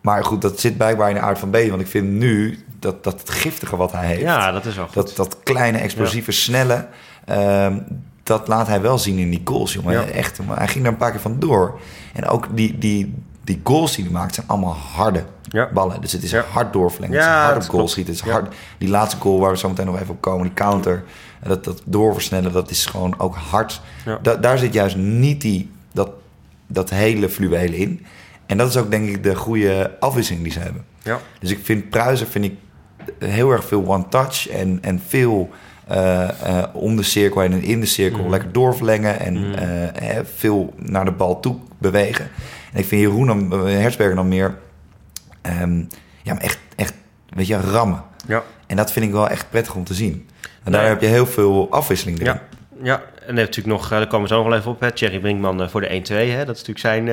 [0.00, 1.56] Maar goed, dat zit blijkbaar in de aard van B.
[1.68, 4.20] Want ik vind nu dat, dat het giftige wat hij heeft.
[4.20, 4.94] Ja, dat is wel goed.
[4.94, 6.86] Dat, dat kleine, explosieve, snelle.
[7.24, 7.78] ehm,
[8.22, 9.92] dat laat hij wel zien in die goals, jongen.
[9.92, 10.04] Ja.
[10.04, 11.80] Echt, maar hij ging daar een paar keer van door.
[12.12, 15.68] En ook die, die, die goals die hij maakt zijn allemaal harde Ja.
[15.72, 16.00] ballen.
[16.00, 16.44] Dus het is Ja.
[16.52, 17.16] hard doorverlengen.
[17.16, 18.12] Ja, het is hard op goal schieten.
[18.14, 18.34] Het is Ja.
[18.38, 18.54] hard.
[18.78, 21.02] Die laatste goal waar we zo meteen nog even op komen, die counter.
[21.40, 23.80] en Dat, dat doorversnellen, dat is gewoon ook hard.
[24.22, 26.10] Da- daar zit juist niet die, dat,
[26.66, 28.04] dat hele fluwele in.
[28.46, 30.84] En dat is ook denk ik de goede afwisseling die ze hebben.
[31.02, 31.18] Ja.
[31.40, 32.54] Dus ik vind Pruisen vind ik
[33.18, 35.50] heel erg veel one-touch en, en veel
[35.86, 36.28] eh,
[36.72, 38.30] om de cirkel en in de cirkel Mhm.
[38.30, 42.28] lekker doorverlengen en eh, eh, veel naar de bal toe bewegen.
[42.72, 44.54] En ik vind Jeroen dan, eh, Hertzberger dan meer
[45.42, 45.78] ehm,
[46.22, 46.94] ja, maar echt, echt,
[47.28, 48.02] weet je, rammen.
[48.26, 48.42] Ja.
[48.66, 50.28] En dat vind ik wel echt prettig om te zien.
[50.64, 50.80] En Nee.
[50.80, 52.32] daar heb je heel veel afwisseling erin.
[52.32, 52.42] Ja.
[52.82, 54.90] Ja, en natuurlijk nog, eh, daar komen we zo nog wel even op, hè.
[54.90, 56.44] Thierry Brinkman eh, voor de 1-2, hè.
[56.44, 57.04] Dat is natuurlijk zijn...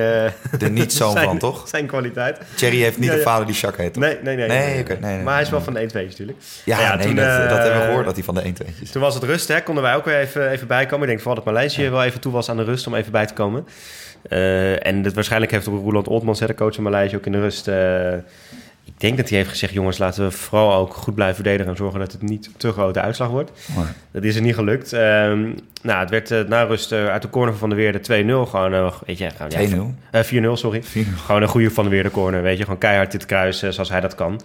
[0.58, 1.68] De niet-zoon zijn- van, toch?
[1.68, 2.38] Zijn kwaliteit.
[2.54, 3.22] Thierry heeft niet Ja, ja.
[3.22, 4.02] vader die Jacques heet, toch?
[4.02, 4.84] Nee, nee, nee.
[5.00, 6.38] Nee, maar hij is wel van de 1-2 natuurlijk.
[6.64, 8.90] Ja, Ja, toen, dat, dat hebben we gehoord, dat hij van de 1 2 is.
[8.90, 11.00] Toen was het rust, hè, konden wij ook weer even, even bijkomen.
[11.02, 13.26] Ik denk vooral dat Maleisië wel even toe was aan de rust om even bij
[13.26, 13.66] te komen.
[14.22, 17.40] Eh, en dat, waarschijnlijk heeft ook Roland Oltmans, de coach van Maleisië, ook in de
[17.40, 17.68] rust...
[17.68, 18.12] eh,
[18.84, 21.70] ik denk dat hij heeft gezegd, jongens, laten we vooral ook goed blijven verdedigen...
[21.70, 23.50] en zorgen dat het niet te grote uitslag wordt.
[24.10, 24.92] Dat is er niet gelukt.
[24.92, 25.50] Ehm,
[25.82, 28.46] nou, het werd eh, na rust eh, uit de corner van der Weerde 2-0.
[28.50, 29.94] Gewoon, eh, weet je, gewoon, ja, 2-0.
[30.10, 30.82] eh, 4-0, sorry.
[31.26, 32.62] Gewoon een goede Van der Weerde corner, weet je.
[32.64, 34.40] Gewoon keihard dit kruis, eh, zoals hij dat kan.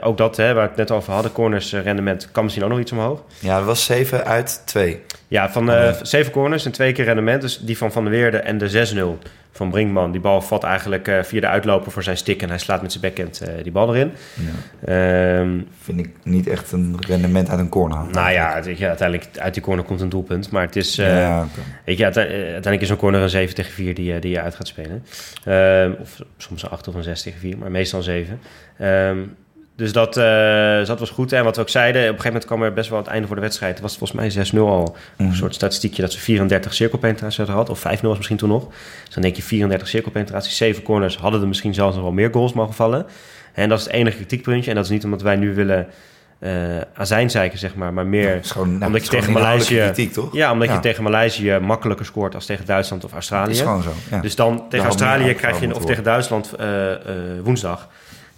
[0.00, 2.80] Ook dat, hè, waar we het net over hadden, corners rendement, kan misschien ook nog
[2.80, 3.22] iets omhoog.
[3.38, 5.00] Ja, dat was 7 uit 2.
[5.28, 7.40] Ja, van eh, zeven corners en twee keer rendement.
[7.42, 9.18] Dus die van Van der Weerde en de 6-0
[9.52, 10.12] van Brinkman.
[10.12, 12.42] Die bal valt eigenlijk via de uitloper voor zijn stick.
[12.42, 14.12] En hij slaat met zijn backhand die bal erin.
[14.34, 15.38] Ja.
[15.40, 17.98] Ehm, Vind ik niet echt een rendement uit een corner.
[17.98, 20.49] nou ja, ja, uiteindelijk uit die corner komt een doelpunt.
[20.50, 20.98] Maar het is...
[20.98, 21.60] eh, ja, oké.
[21.84, 24.40] Weet je, eh, uiteindelijk is een corner een 7 tegen 4 die, je- die je
[24.40, 25.04] uit gaat spelen.
[25.44, 28.40] Ehm, of soms een 8 of een 6 tegen 4, maar meestal een 7.
[28.78, 29.18] Ehm,
[29.76, 31.32] dus dat, eh, dus dat was goed.
[31.32, 33.12] En wat we ook zeiden, op een gegeven moment kwam er best wel aan het
[33.12, 33.72] einde voor de wedstrijd.
[33.72, 34.96] Het was volgens mij 6-0 al.
[35.16, 35.28] Mhm.
[35.28, 37.70] Een soort statistiekje dat ze 34 cirkelpenetraties hadden gehad.
[37.70, 38.66] Of 5-0 was misschien toen nog.
[39.04, 41.16] Dus dan denk je 34 cirkelpenetraties, 7 corners.
[41.16, 43.06] Hadden er misschien zelfs nog wel meer goals mogen vallen.
[43.52, 44.70] En dat is het enige kritiekpuntje.
[44.70, 45.86] En dat is niet omdat wij nu willen
[46.40, 46.50] eh
[46.94, 47.92] azijnzeiken, zeg maar.
[47.92, 49.76] Maar meer gewoon, nou, omdat je tegen Maleisië...
[49.76, 50.32] kritiek, toch?
[50.32, 50.74] Ja, omdat Ja.
[50.74, 53.50] je tegen Maleisië makkelijker scoort als tegen Duitsland of Australië.
[53.50, 53.90] is gewoon zo.
[54.10, 54.20] Ja.
[54.20, 56.98] Dus dan tegen Australië krijg je, of tegen Duitsland eh, eh,
[57.42, 57.88] woensdag,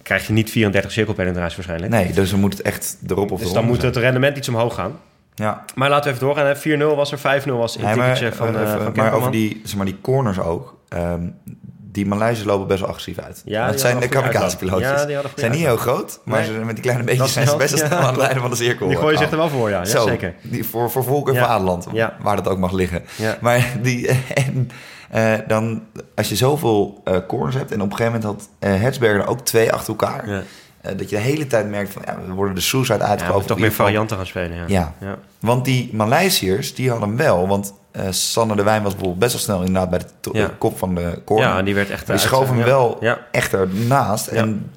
[0.01, 1.91] krijg je niet 34 cirkelpenetraties waarschijnlijk.
[1.91, 4.75] nee, dus dan moet het echt erop of Dus dan moet het rendement iets omhoog
[4.75, 4.99] gaan.
[5.35, 6.45] Ja, Maar laten we even doorgaan.
[6.45, 6.55] hè.
[6.55, 7.21] 4-0 was er, 5-0
[7.57, 10.77] was in Nee, maar, van, van maar over die, zeg maar, die corners ook.
[10.89, 11.21] ehm,
[11.93, 13.41] die Maleisiërs lopen best wel agressief uit.
[13.45, 14.89] Ja, het zijn de kamikaze-pilootjes.
[14.89, 17.71] Ja, die zijn niet heel groot, maar ze, met die kleine beetjes zijn ze best
[17.73, 18.87] wel ja, snel aan het leiden van de cirkel.
[18.87, 19.77] Die gooien zich er wel voor, ja.
[19.79, 20.35] ja Zo, zeker.
[20.41, 21.45] Die, voor, voor volk en Ja.
[21.45, 22.15] vaderland, Ja.
[22.21, 23.03] waar dat ook mag liggen.
[23.15, 23.37] Ja.
[23.41, 24.07] Maar die,
[24.45, 24.69] en,
[25.09, 25.83] eh, dan,
[26.15, 27.71] als je zoveel eh, corners hebt...
[27.71, 30.29] en op een gegeven moment had eh Hertzberger er ook twee achter elkaar...
[30.29, 30.41] Ja.
[30.95, 32.01] dat je de hele tijd merkt van...
[32.05, 33.31] Ja, we worden de Ja, we uitgekomen.
[33.33, 34.57] moeten toch meer varianten gaan spelen.
[34.57, 34.63] Ja.
[34.67, 34.93] Ja.
[34.99, 35.17] Ja.
[35.39, 37.47] Want die Maleisiërs, die hadden wel.
[37.47, 40.43] Want eh Sander de Wijn was bijvoorbeeld best wel snel inderdaad bij de Ja.
[40.43, 41.47] eh, kop van de corner.
[41.47, 42.65] Ja, die werd echt die uit- schoof hem ja.
[42.65, 43.19] wel Ja.
[43.31, 44.27] echt ernaast.
[44.27, 44.71] En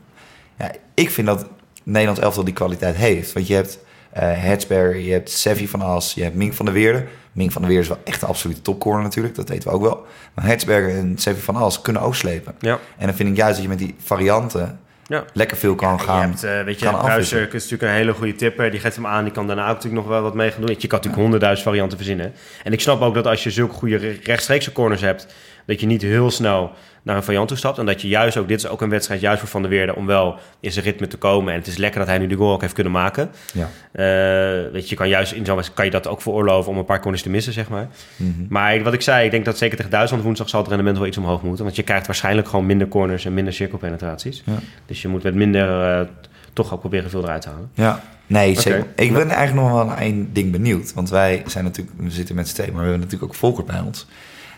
[0.59, 1.47] ja, ik vind dat
[1.83, 3.33] Nederlands elftal die kwaliteit heeft.
[3.33, 3.79] Want je hebt
[4.11, 7.05] eh Hertzberger, je hebt Sevi van As, je hebt Mink van der Weerde.
[7.33, 9.83] Mink van der Weerde is wel echt een absolute topcorner natuurlijk, dat weten we ook
[9.83, 10.07] wel.
[10.35, 12.55] Maar Hertzberger en Sevi van As kunnen ook slepen.
[12.61, 12.79] Ja.
[12.99, 15.25] En dan vind ik juist dat je met die varianten Ja.
[15.33, 16.21] lekker veel kan Je gaan.
[16.21, 17.45] hebt, eh, weet je, afwisselen.
[17.47, 18.71] is natuurlijk een hele goede tipper.
[18.71, 19.25] Die geeft hem aan.
[19.25, 20.69] Die kan daarna ook natuurlijk nog wel wat mee gaan doen.
[20.71, 22.33] Je kan natuurlijk honderdduizend varianten verzinnen.
[22.63, 25.27] En ik snap ook dat als je zulke goede re- rechtstreekse corners hebt...
[25.67, 26.73] dat je niet heel snel
[27.07, 27.79] naar een variant toe stapt.
[27.79, 28.49] En dat je juist ook...
[28.49, 29.95] Dit is ook een wedstrijd juist voor Van der Weerde...
[29.95, 31.53] om wel in zijn ritme te komen.
[31.53, 33.31] En het is lekker dat hij nu de goal ook heeft kunnen maken.
[33.53, 33.69] Ja.
[33.93, 36.73] Eh, weet je, je kan juist in zo'n wedstrijd kan je dat ook veroorloven...
[36.73, 37.89] om een paar corners te missen, zeg maar.
[38.17, 38.31] Mhm.
[38.49, 40.49] Maar wat ik zei, ik denk dat zeker tegen Duitsland woensdag...
[40.49, 41.65] zal het rendement wel iets omhoog moeten.
[41.65, 43.25] Want je krijgt waarschijnlijk gewoon minder corners...
[43.25, 44.43] en minder cirkelpenetraties.
[44.47, 44.59] Ja.
[44.87, 46.01] Dus je moet met minder...
[46.01, 46.07] eh,
[46.53, 47.71] toch ook proberen veel eruit te halen.
[47.75, 48.87] Ja, nee, zeker.
[48.97, 50.95] Ik ben eigenlijk nog wel naar één ding benieuwd.
[50.95, 53.67] Want wij zijn natuurlijk, we zitten met z'n tweeën, maar we hebben natuurlijk ook Volkert
[53.67, 54.07] bij ons.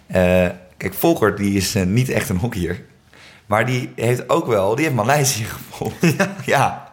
[0.06, 0.46] Eh,
[0.78, 2.80] kijk, Volkert die is eh, niet echt een hockeyer.
[3.46, 5.94] Maar die heeft ook wel, die heeft Maleisië gevolgd.
[6.44, 6.86] Ja.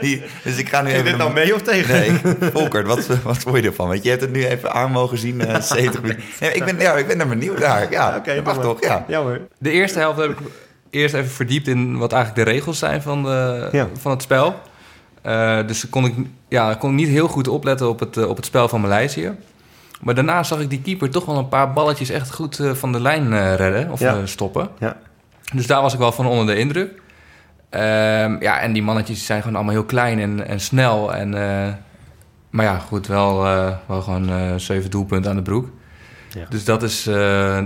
[0.00, 1.20] Die, dus ik ga nu even...
[1.20, 1.94] een- mee of tegen?
[1.94, 3.88] Nee, Volkert, wat, wat vond je ervan?
[3.88, 6.22] Want je hebt het nu even aan mogen zien, eh 70 minuten.
[6.40, 7.90] Nee, ik ben, ja, ik ben er benieuwd naar.
[7.90, 8.82] Ja, Oké, dat mag toch?
[8.82, 9.04] Ja.
[9.08, 9.40] Ja hoor.
[9.58, 10.36] De eerste helft heb ik
[10.90, 13.88] eerst even verdiept in wat eigenlijk de regels zijn van, de, Ja.
[14.00, 14.60] van het spel.
[15.22, 16.14] Eh, dus kon ik,
[16.48, 19.32] ja, kon ik niet heel goed opletten op het, eh, op het spel van Maleisië.
[20.02, 22.92] Maar daarna zag ik die keeper toch wel een paar balletjes echt goed eh, van
[22.92, 24.12] de lijn eh, redden of Ja.
[24.14, 24.68] eh, stoppen.
[24.78, 24.96] Ja.
[25.54, 27.00] Dus daar was ik wel van onder de indruk.
[27.70, 31.14] Ehm, ja, en die mannetjes zijn gewoon allemaal heel klein en, en snel.
[31.14, 31.72] En, eh,
[32.50, 35.68] maar ja, goed, wel, eh, wel gewoon eh, zeven doelpunten aan de broek.
[36.28, 36.46] Ja.
[36.48, 37.60] Dus dat is eh,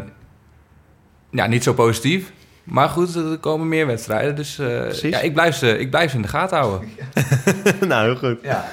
[1.30, 2.32] ja, niet zo positief.
[2.64, 4.36] Maar goed, er komen meer wedstrijden.
[4.36, 6.88] Dus eh, ja, ik, blijf ze, ik blijf ze in de gaten houden.
[7.88, 8.38] nou, heel goed.
[8.42, 8.64] Ja.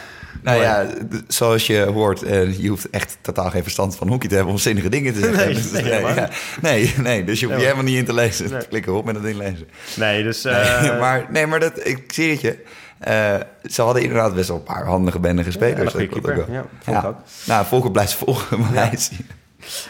[0.43, 0.88] Nou ja,
[1.27, 4.60] zoals je hoort, eh, je hoeft echt totaal geen verstand van hockey te hebben om
[4.60, 5.45] zinnige dingen te zeggen.
[5.45, 6.29] Nee, Dus, nee, nee, helemaal ja.
[6.62, 8.51] nee, nee, dus je hoeft je helemaal niet in te lezen.
[8.51, 8.67] Nee.
[8.67, 9.67] Klik erop met dat ding lezen.
[9.95, 10.45] Nee, dus...
[10.53, 12.63] Eh, maar, nee, maar dat, ik zie het je.
[12.99, 13.36] Eh,
[13.69, 15.84] ze hadden inderdaad best wel een paar handige, bendige spelers.
[15.84, 16.39] ja, goede dat keeper.
[16.41, 16.56] ook wel.
[16.56, 17.17] Ja, Ja.
[17.45, 19.10] Nou, Volker blijft volgen, maar hij is-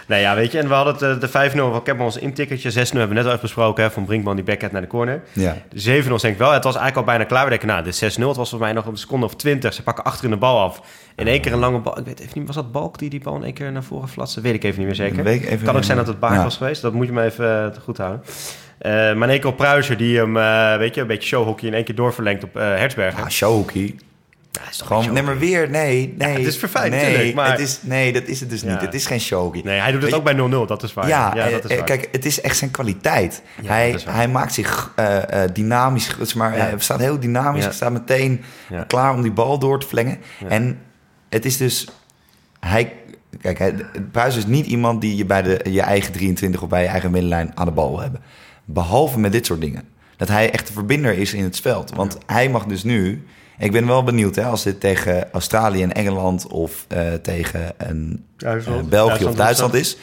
[0.08, 2.72] Nee, ja, weet je, en we hadden het, eh, de 5-0 van Kemper ons intikketje.
[2.72, 5.22] 6-0 hebben we net al even besproken, hè, van Brinkman die backhand naar de corner.
[5.34, 5.58] Ja.
[5.70, 6.52] De 7-0 denk ik wel.
[6.52, 7.44] Het was eigenlijk al bijna klaar.
[7.44, 9.74] We denken, nou, de 6-0, het was volgens mij nog een seconde of 20.
[9.74, 10.82] Ze pakken achterin de bal af.
[11.16, 12.00] In één keer een lange bal.
[12.00, 14.08] Ik weet even niet, was dat Balk die die bal in één keer naar voren
[14.10, 14.42] flatste?
[14.42, 15.28] Weet ik even niet meer zeker.
[15.28, 16.44] Ik even kan ook zijn dat het Baard Ja.
[16.44, 16.82] was geweest.
[16.82, 18.22] Dat moet je me even eh, goed houden.
[18.78, 20.34] Eh, maar in één keer op Pruiser, die hem,
[20.80, 23.24] weet je, een beetje showhockey in één keer doorverlengt op Hertzberger.
[23.24, 23.96] Ah, showhockey.
[24.62, 26.34] Ja, is toch Gewoon, nee, maar weer, nee, nee.
[26.38, 28.72] het is verfijnd, nee, maar- Het is, nee, dat is het dus Ja.
[28.72, 28.82] niet.
[28.82, 29.62] Het is geen showhockey.
[29.64, 31.08] Nee, hij doet het ook bij 0-0, dat is waar.
[31.08, 31.86] Ja, ja eh, dat is eh, waar.
[31.86, 33.42] kijk, het is echt zijn kwaliteit.
[33.62, 36.64] Ja, hij, dat hij maakt zich eh, eh, dynamisch, zeg maar, Ja.
[36.64, 37.66] hij staat heel dynamisch, Ja.
[37.68, 38.84] hij staat meteen Ja.
[38.84, 40.18] klaar om die bal door te flengen.
[40.40, 40.48] Ja.
[40.48, 40.80] En
[41.30, 41.88] het is dus,
[42.60, 42.94] hij,
[43.42, 43.76] kijk, hij,
[44.12, 47.12] Pruis is niet iemand die je bij de, je eigen 23 of bij je eigen
[47.12, 48.22] middenlijn aan de bal wil hebben.
[48.66, 49.84] Behalve met dit soort dingen.
[50.18, 51.92] Dat hij echt de verbinder is in het veld.
[51.96, 53.24] Want hij mag dus nu
[53.58, 58.26] Ik ben wel benieuwd hè, als dit tegen Australië en Engeland of eh, tegen een
[58.38, 58.80] Duitsland.
[58.84, 59.98] eh, België Duitsland of Duitsland is.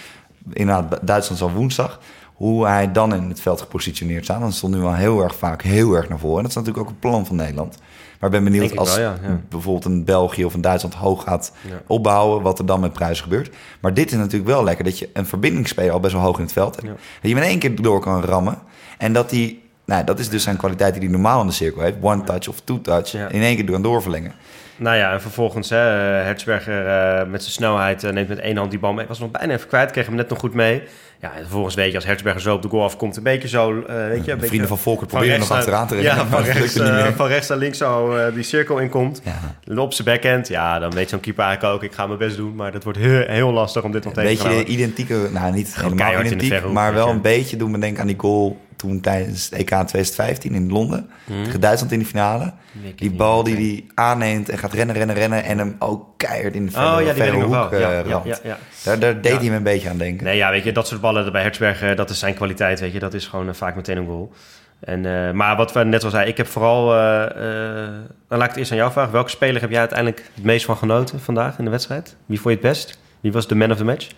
[0.53, 2.01] Inderdaad, Duitsland zal woensdag.
[2.35, 4.41] Hoe hij dan in het veld gepositioneerd staat.
[4.41, 6.37] Dan stond nu wel heel erg vaak heel erg naar voren.
[6.37, 7.79] En dat is natuurlijk ook een plan van Nederland.
[8.21, 9.41] Maar ik ben benieuwd als wel, ja, ja.
[9.49, 11.81] bijvoorbeeld een België of een Duitsland hoog gaat Ja.
[11.87, 13.55] opbouwen, wat er dan met prijzen gebeurt.
[13.81, 16.43] Maar dit is natuurlijk wel lekker dat je een verbindingsspeler al best wel hoog in
[16.45, 16.87] het veld hebt.
[16.87, 16.93] Ja.
[16.93, 18.59] Dat je hem in één keer door kan rammen.
[18.99, 19.59] En dat hij,
[19.91, 21.97] nou, dat is dus zijn kwaliteit die hij normaal in de cirkel heeft.
[22.01, 23.13] One touch of two touch.
[23.13, 23.29] Ja.
[23.29, 24.33] In één keer door doorverlengen.
[24.77, 28.71] Nou ja, en vervolgens, hè, Hertzberger eh, met zijn snelheid eh, neemt met één hand
[28.71, 29.07] die bal mee.
[29.07, 30.83] Was nog bijna even kwijt, kreeg hem net nog goed mee.
[31.21, 33.81] Ja, en vervolgens weet je, als Hertzberger zo op de goal afkomt, een beetje zo,
[33.81, 34.15] eh, weet je...
[34.15, 36.15] Een De beetje vrienden van Volker proberen nog achteraan te rennen.
[36.15, 36.77] Ja, van rechts,
[37.17, 39.23] van rechts naar links zo die cirkel inkomt.
[39.25, 39.81] Ja.
[39.81, 42.55] Op zijn backhand, ja, dan weet zo'n keeper eigenlijk ook, ik ga mijn best doen.
[42.55, 44.73] Maar dat wordt heel, heel lastig om dit nog Een tegen te beetje houden.
[44.73, 48.59] identieke, nou niet helemaal identiek, maar wel een beetje doen me denken aan die goal
[48.81, 51.11] toen tijdens het EK 2015 in Londen.
[51.25, 51.45] Mhm.
[51.45, 52.53] Tegen Duitsland in de finale.
[52.97, 56.67] Die bal die hij aanneemt en gaat rennen, rennen, rennen en hem ook keihard in
[56.67, 57.71] de verre, Oh ja, die verre hoek.
[57.71, 58.59] Ja, eh, ja.
[58.85, 60.25] Daar, daar deed hij me een beetje aan denken.
[60.25, 62.99] Nee, ja, weet je, dat soort ballen bij Hertzberg, dat is zijn kwaliteit, weet je.
[62.99, 64.33] Dat is gewoon eh, vaak meteen een goal.
[64.81, 66.95] En, eh, maar wat we net al zeiden, ik heb vooral...
[66.95, 67.91] eh, eh,
[68.29, 69.13] dan laat ik het eerst aan jou vragen.
[69.13, 72.17] Welke speler heb jij uiteindelijk het meest van genoten vandaag in de wedstrijd?
[72.27, 72.99] Wie vond je het best?
[73.21, 74.09] Wie was de man of the match?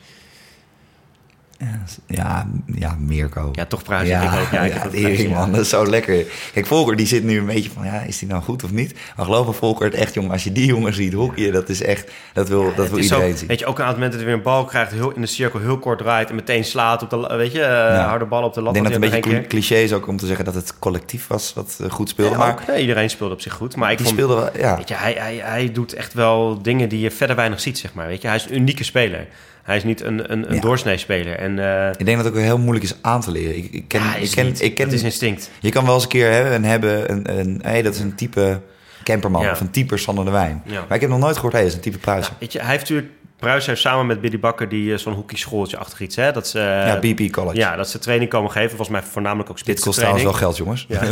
[2.07, 3.49] Ja, ja, Mirko.
[3.53, 4.09] Ja, toch Pruis.
[4.09, 4.51] Ja, ik ook.
[4.93, 5.53] Ja, ik man.
[5.53, 6.25] Dat is zo lekker.
[6.53, 7.85] Kijk, Volker die zit nu een beetje van...
[7.85, 8.95] Ja, is die nou goed of niet?
[9.17, 10.31] Maar geloof me, Volker, het echt, jongen.
[10.31, 12.11] Als je die jongen ziet hockeyen, dat is echt...
[12.33, 13.49] Dat wil, dat wil iedereen ook, zien.
[13.49, 15.27] Weet je, ook aan het moment dat hij weer een bal krijgt, heel in de
[15.27, 18.55] cirkel heel kort draait en meteen slaat op de, weet je, eh, harde bal op
[18.55, 18.75] de Ik lat.
[18.75, 21.53] denk dat het een beetje cliché is ook om te zeggen dat het collectief was
[21.55, 22.37] wat eh, goed speelde.
[22.37, 24.59] maar ook, nee, iedereen speelde op zich goed, maar ik die vond, speelde wel...
[24.59, 27.79] Ja, Weet je, hij, hij, hij doet echt wel dingen die je verder weinig ziet,
[27.79, 28.07] zeg maar.
[28.07, 29.27] Weet je, hij is een unieke speler.
[29.63, 30.61] Hij is niet een, een, een Ja.
[30.61, 31.37] doorsnee-speler.
[31.39, 33.57] En eh, ik denk dat het ook heel moeilijk is aan te leren.
[33.57, 34.61] Ik, ik ken, ja, ik ken, niet.
[34.63, 35.51] ik ken, dat is instinct.
[35.61, 38.15] Je kan wel eens een keer hebben en hebben een, een hey, dat is een
[38.15, 38.61] type
[39.05, 39.51] camperman Ja.
[39.51, 40.63] of een type Sander de Wijn.
[40.67, 42.35] Maar ik heb nog nooit gehoord, hey, dat is een type Pruisen.
[42.39, 43.11] Weet je, hij heeft natuurlijk...
[43.43, 46.33] Pruis heeft samen met Billy Bakker die eh, zo'n hockey schooltje achter iets, hè?
[46.33, 47.57] Dat ze, eh, ja, BP College.
[47.57, 48.69] ja, dat ze training komen geven.
[48.69, 50.87] Volgens mij voornamelijk ook Dit kost trouwens wel geld, jongens.
[50.89, 51.01] Ja.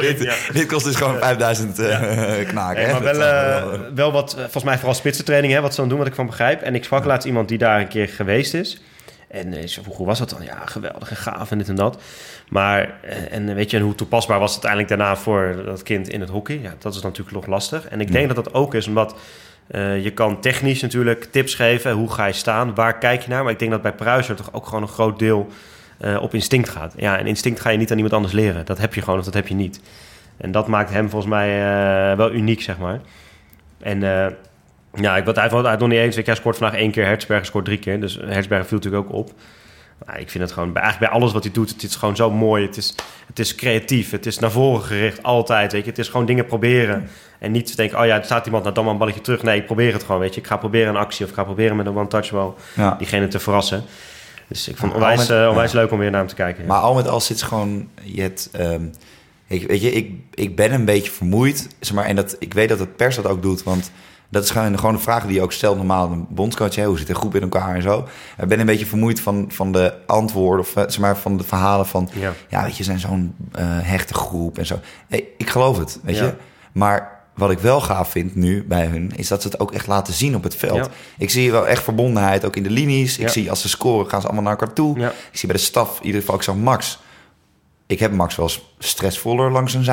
[0.00, 2.90] dit, dit, kost dus gewoon 5000 eh knaken.
[2.90, 6.06] Maar wel, wel wat, eh, volgens mij vooral spitsentraining, hè, wat ze dan doen, wat
[6.06, 6.62] ik van begrijp.
[6.62, 8.80] En ik sprak laatst iemand die daar een keer geweest is.
[9.28, 9.54] En
[9.86, 10.42] hoe was dat dan?
[10.44, 12.02] Ja, geweldig en gaaf en dit en dat.
[12.48, 12.94] Maar,
[13.30, 16.30] en weet je, en hoe toepasbaar was het uiteindelijk daarna voor dat kind in het
[16.30, 16.60] hockey?
[16.62, 17.88] Ja, dat is natuurlijk nog lastig.
[17.88, 19.14] En ik denk dat dat ook is, omdat
[19.66, 21.92] eh, je kan technisch natuurlijk tips geven.
[21.92, 22.74] Hoe ga je staan?
[22.74, 23.42] Waar kijk je naar?
[23.42, 25.48] Maar ik denk dat bij Pruiser toch ook gewoon een groot deel
[25.98, 26.94] eh, op instinct gaat.
[26.96, 28.64] Ja, en instinct ga je niet aan iemand anders leren.
[28.64, 29.80] Dat heb je gewoon of dat heb je niet.
[30.36, 33.00] En dat maakt hem volgens mij eh, wel uniek, zeg maar.
[33.82, 34.00] En
[34.94, 36.16] ja, ik, wat, had nog niet eens.
[36.16, 38.00] Hij scoort vandaag één keer, Hertzberger scoort drie keer.
[38.00, 39.32] Dus Hertzberger viel natuurlijk ook op.
[40.06, 42.16] Maar ik vind het gewoon, bij- eigenlijk bij alles wat hij doet, het is gewoon
[42.16, 42.66] zo mooi.
[42.66, 42.94] Het is,
[43.26, 45.72] het is creatief, het is naar voren gericht, altijd.
[45.72, 45.90] Weet je.
[45.90, 47.08] Het is gewoon dingen proberen.
[47.38, 49.42] En niet te denken, oh ja, er staat iemand, nou dan maar een balletje terug.
[49.42, 50.40] Nee, ik probeer het gewoon, weet je.
[50.40, 52.94] Ik ga proberen een actie of ik ga proberen met een one-touch wel Ja.
[52.98, 53.82] diegene te verrassen.
[54.48, 55.78] Dus ik vond het onwijs, met- eh, onwijs ja.
[55.78, 56.66] leuk om weer naar hem te kijken.
[56.66, 57.88] Maar al met al zit gewoon...
[58.02, 58.82] Je hebt, ehm,
[59.46, 61.68] ik, weet je, ik, ik ben een beetje vermoeid.
[61.80, 63.62] Zeg maar, en dat, ik weet dat het pers dat ook doet.
[63.62, 63.90] Want
[64.32, 66.74] dat is gewoon, gewoon een vraag die je ook stelt normaal een bondscoach.
[66.74, 68.08] Hè, hoe zit de groep in elkaar en zo.
[68.40, 70.60] Ik ben een beetje vermoeid van, van de antwoorden.
[70.64, 72.08] Of eh, zeg maar, van de verhalen van...
[72.12, 72.32] Ja.
[72.48, 74.78] Ja, weet je, zijn zo'n eh, hechte groep en zo.
[75.08, 76.24] Hey, ik geloof het, weet Ja.
[76.24, 76.34] je.
[76.72, 79.12] Maar wat ik wel gaaf vind nu bij hun...
[79.16, 80.76] is dat ze het ook echt laten zien op het veld.
[80.76, 80.86] Ja.
[81.18, 83.14] Ik zie wel echt verbondenheid, ook in de linies.
[83.18, 83.28] Ik Ja.
[83.32, 84.98] zie als ze scoren, gaan ze allemaal naar elkaar toe.
[84.98, 85.08] Ja.
[85.08, 86.98] Ik zie bij de staf, in ieder geval, ik zag Max.
[87.86, 89.84] Ik heb Max wel stressvoller langs een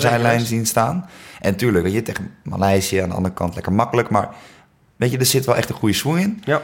[0.00, 1.08] zijlijn zien staan.
[1.40, 4.10] En tuurlijk, weet je, tegen Maleisië aan de andere kant lekker makkelijk.
[4.10, 4.28] Maar
[4.96, 6.42] weet je, er zit wel echt een goede swing in.
[6.44, 6.62] Ja.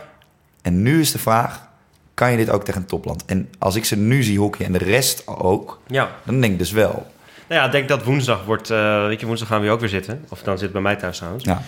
[0.63, 1.69] En nu is de vraag,
[2.15, 3.25] kan je dit ook tegen een topland?
[3.25, 6.11] En als ik ze nu zie hockey en de rest ook, ja.
[6.25, 7.07] dan denk ik dus wel.
[7.49, 8.71] Nou ja, ik denk dat woensdag wordt...
[8.71, 10.25] eh, weet je, woensdag gaan we ook weer zitten.
[10.29, 11.45] Of dan zit het bij mij thuis trouwens.
[11.45, 11.63] Ja.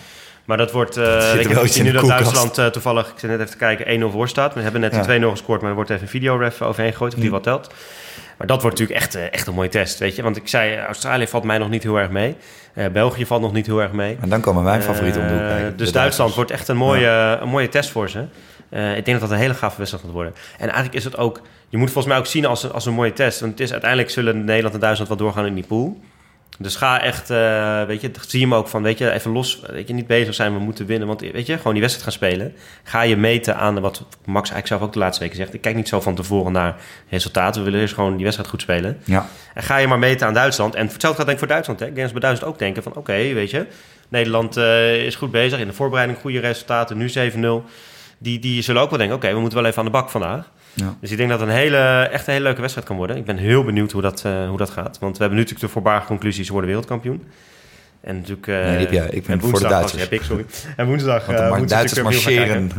[0.45, 0.95] Maar dat wordt...
[0.95, 2.07] wel ik in nu dat.
[2.07, 3.07] Duitsland eh, toevallig...
[3.09, 4.53] Ik zit net even te kijken, 1-0 voor staat.
[4.53, 5.09] We hebben net Ja.
[5.09, 7.13] een 2-0 gescoord, maar er wordt even een videoref overheen gegooid.
[7.13, 7.33] Of die Hm.
[7.33, 7.73] wat telt.
[8.39, 10.21] Maar dat wordt natuurlijk echt, eh, echt een mooie test, weet je.
[10.21, 12.35] Want ik zei, eh, Australië valt mij nog niet heel erg mee.
[12.73, 14.17] Eh, België valt nog niet heel erg mee.
[14.21, 15.77] En dan komen mijn favorieten om de hoek kijken.
[15.77, 18.19] Dus Duitsland wordt echt een mooie, een mooie test voor ze.
[18.69, 20.33] Ik denk dat dat een hele gave wedstrijd gaat worden.
[20.57, 21.41] En eigenlijk is het ook...
[21.69, 23.39] Je moet volgens mij ook zien als een, als een mooie test.
[23.39, 25.99] Want het is uiteindelijk zullen Nederland en Duitsland wel doorgaan in die pool.
[26.61, 29.61] Dus ga echt, eh, weet je, zie je hem ook van, weet je, even los,
[29.71, 31.07] weet je, niet bezig zijn, we moeten winnen.
[31.07, 32.53] Want weet je, gewoon die wedstrijd gaan spelen.
[32.83, 35.53] Ga je meten aan wat Max eigenlijk zelf ook de laatste weken zegt.
[35.53, 36.75] Ik kijk niet zo van tevoren naar
[37.09, 37.59] resultaten.
[37.59, 38.97] We willen eerst gewoon die wedstrijd goed spelen.
[39.03, 40.75] Ja, En ga je maar meten aan Duitsland.
[40.75, 41.79] En hetzelfde gaat denk ik voor Duitsland.
[41.79, 41.85] Hè.
[41.85, 42.95] Ik denk dat ze bij Duitsland ook denken van...
[42.95, 43.67] oké, weet je...
[44.09, 45.59] Nederland eh, is goed bezig.
[45.59, 46.97] In de voorbereiding goede resultaten.
[46.97, 47.69] Nu 7-0.
[48.17, 49.17] Die, die zullen ook wel denken...
[49.17, 50.49] oké, we moeten wel even aan de bak vandaag.
[50.79, 50.95] Ja.
[51.01, 51.77] Dus ik denk dat het een hele,
[52.11, 53.17] echt een hele leuke wedstrijd kan worden.
[53.17, 54.99] Ik ben heel benieuwd hoe dat, eh, hoe dat gaat.
[54.99, 56.43] Want we hebben nu natuurlijk de voorbarige conclusie...
[56.43, 57.23] ze worden wereldkampioen.
[58.01, 58.47] En natuurlijk...
[58.47, 59.07] eh, Nee, die heb jij.
[59.09, 60.01] Ik ben en voor de Duitsers.
[60.01, 60.45] heb ik, sorry.
[60.75, 61.25] En woensdag...
[61.25, 62.71] Want eh, de moet Duitsers marcheren.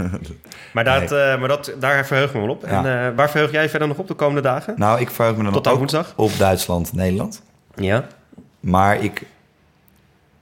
[0.73, 2.65] Maar, dat, eh, maar dat, daar verheug ik me wel op.
[2.65, 4.75] En eh, waar verheug jij verder nog op de komende dagen?
[4.77, 6.13] nou, ik verheug me dan Tot woensdag?
[6.17, 7.43] op Duitsland, Nederland.
[7.75, 8.07] Ja.
[8.61, 9.23] Maar ik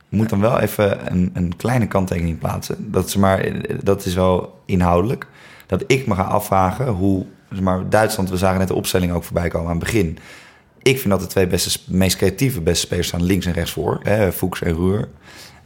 [0.08, 2.90] moet dan wel even een, een kleine kanttekening plaatsen.
[2.90, 3.48] Dat, is maar,
[3.82, 5.26] dat is wel inhoudelijk.
[5.66, 7.26] Dat ik me ga afvragen hoe...
[7.50, 10.18] zeg Maar Duitsland, we zagen net de opstelling ook voorbij komen aan het begin.
[10.82, 14.00] Ik vind dat de twee beste, meest creatieve beste spelers staan links en rechts voor.
[14.02, 15.08] Hè, Fuchs en Ruhr.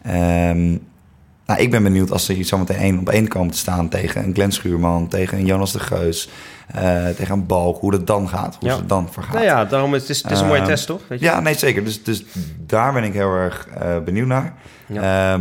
[0.02, 0.70] Ehm,
[1.46, 3.88] nou, ik ben benieuwd als ze hier zometeen één op één komen te staan...
[3.88, 6.28] tegen een Glenn Schuurman, tegen een Jonas de Geus...
[6.66, 8.56] eh, tegen een Balk, hoe dat dan gaat.
[8.60, 8.76] Hoe Ja.
[8.76, 9.32] het dan vergaat.
[9.32, 11.00] Nou ja, daarom is het, is, een mooie Ehm, test, toch?
[11.08, 11.24] Weet je?
[11.24, 11.84] Ja, nee, zeker.
[11.84, 12.24] Dus, dus
[12.66, 14.54] daar ben ik heel erg eh, benieuwd naar.
[14.86, 15.02] Ja.
[15.34, 15.38] Ja,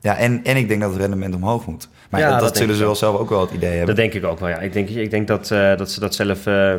[0.00, 1.88] ja en, en ik denk dat het rendement omhoog moet.
[2.12, 3.86] Maar Ja, dat, zullen ze wel zelf ook wel het idee hebben.
[3.86, 4.58] Dat denk ik ook wel, ja.
[4.58, 6.46] Ik denk, ik denk dat, eh, dat ze dat zelf...
[6.46, 6.72] eh,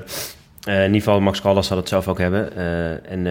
[0.63, 2.56] in ieder geval Max Callas zal het zelf ook hebben.
[3.06, 3.22] En,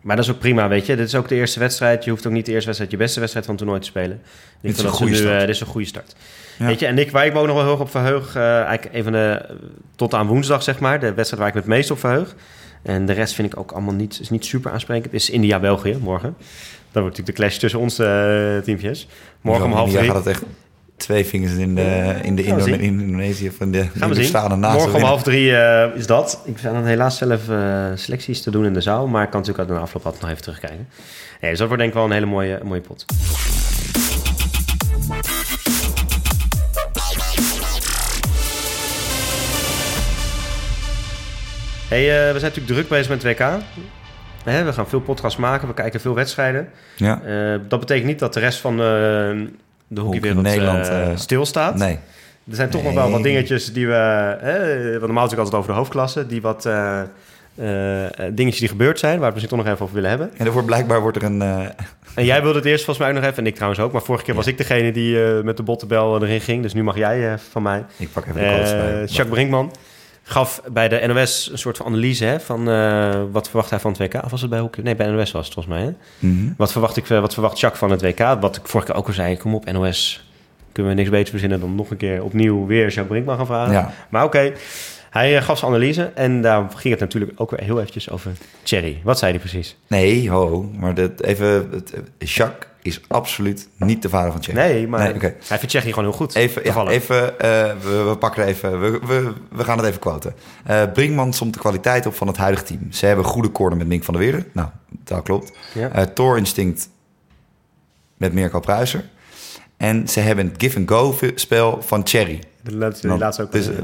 [0.00, 0.96] maar dat is ook prima, weet je.
[0.96, 2.04] Dit is ook de eerste wedstrijd.
[2.04, 4.20] Je hoeft ook niet de eerste wedstrijd, je beste wedstrijd van het toernooi te spelen.
[4.60, 6.14] Dit is een goede nu, dit is een goede start.
[6.58, 6.66] Ja.
[6.66, 8.36] Weet je, en ik, waar ik me ook nog wel heel erg op verheug...
[8.36, 9.46] eigenlijk een van de...
[9.96, 11.00] Tot aan woensdag, zeg maar.
[11.00, 12.34] De wedstrijd waar ik me het meest op verheug.
[12.82, 15.12] En de rest vind ik ook allemaal niet, is niet super aansprekend.
[15.12, 16.34] Het is India-België, morgen.
[16.92, 19.08] Dat wordt natuurlijk de clash tussen onze teampjes.
[19.40, 20.04] Morgen om half drie.
[20.04, 20.42] gaat het echt
[21.00, 24.34] twee vingers in de, in de Indone- in Indonesië van de Gaan we zien.
[24.34, 26.42] ernaast Morgen om half drie eh, is dat.
[26.44, 29.06] Ik ben dan helaas zelf eh, selecties te doen in de zaal.
[29.06, 30.88] Maar ik kan natuurlijk uit de afloop altijd nog even terugkijken.
[31.40, 33.04] Nee, dus dat wordt denk ik wel een hele mooie, mooie pot.
[41.88, 43.48] Hey, eh, we zijn natuurlijk druk bezig met het WK.
[44.44, 46.68] Hè, we gaan veel podcasts maken, we kijken veel wedstrijden.
[46.96, 47.20] Ja,
[47.68, 48.80] dat betekent niet dat de rest van
[49.90, 51.74] de hockeywereld Nederland, eh, eh, stilstaat.
[51.74, 51.98] nee.
[52.50, 53.92] Er zijn toch nog wel wat dingetjes die we...
[54.40, 56.26] Hè, want normaal natuurlijk altijd over de hoofdklasse.
[56.26, 57.02] Die wat eh,
[58.32, 59.12] dingetjes die gebeurd zijn...
[59.12, 60.30] waar we het misschien toch nog even over willen hebben.
[60.36, 61.40] En er wordt blijkbaar wordt er een...
[62.14, 63.42] En jij wilde het eerst volgens mij ook nog even...
[63.42, 63.92] en ik trouwens ook.
[63.92, 66.62] Maar vorige keer was ik degene die met de bottenbel erin ging.
[66.62, 67.84] Dus nu mag jij van mij.
[67.96, 68.98] ik pak even de Eh bij.
[68.98, 69.72] Jacques Brinkman
[70.30, 72.24] gaf bij de NOS een soort van analyse...
[72.24, 74.24] Hè, van eh, wat verwacht hij van het WK.
[74.24, 74.82] Of was het bij hockey?
[74.82, 75.84] Nee, bij NOS was het volgens mij.
[75.84, 75.92] Hè?
[76.28, 76.52] Mhm.
[76.56, 78.40] Wat verwacht, ik, eh, wat verwacht Jacques van het WK?
[78.40, 79.36] Wat ik vorige keer ook al zei.
[79.36, 80.28] Kom op, NOS.
[80.72, 83.72] Kunnen we niks beter verzinnen dan nog een keer opnieuw weer Jacques Brinkman gaan vragen.
[83.72, 83.92] Ja.
[84.08, 84.52] Maar oké,
[85.10, 88.32] hij eh, gaf zijn analyse en daar ging het natuurlijk ook weer heel eventjes over
[88.62, 89.00] Thierry.
[89.04, 89.76] Wat zei hij precies?
[89.86, 91.84] Nee, ho, maar dat, even...
[92.18, 94.60] Jacques is absoluut niet de vader van Thierry.
[94.60, 96.34] Nee, maar Nee, hij vindt Thierry gewoon heel goed.
[96.34, 100.34] Even, ja, even eh, we, we pakken even, we, we, we gaan het even quoten.
[100.64, 102.92] Eh Brinkman somt de kwaliteit op van het huidige team.
[102.92, 104.46] Ze hebben goede corner met Mink van der Weerden.
[104.52, 104.68] Nou,
[105.04, 105.52] dat klopt.
[105.74, 105.88] Ja.
[105.88, 106.88] Eh Tor Instinct
[108.16, 109.04] met Mirko Pruiser.
[109.76, 112.42] En ze hebben het give-and-go spel van Thierry.
[112.62, 113.52] De laatste, Want- laatste ook.
[113.52, 113.74] dus eh,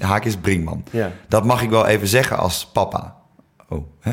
[0.00, 0.84] haakjes Brinkman.
[0.90, 1.12] ja.
[1.28, 3.16] Dat mag ik wel even zeggen als papa.
[3.68, 4.12] Oh, hè?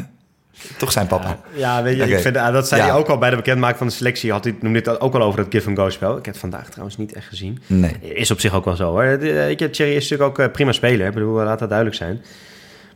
[0.77, 1.39] Toch zijn papa.
[1.53, 2.87] Ja, weet je, ik vind, ah, dat zei Ja.
[2.87, 4.31] hij ook al bij de bekendmaking van de selectie.
[4.31, 6.09] Had hij, noemde dit ook al over dat give-and-go spel.
[6.17, 7.61] Ik heb het vandaag trouwens niet echt gezien.
[7.67, 7.95] Nee.
[8.01, 9.03] Is op zich ook wel zo hoor.
[9.05, 11.07] Je, Thierry is natuurlijk ook eh, prima speler.
[11.07, 12.21] Ik bedoel, laat dat duidelijk zijn.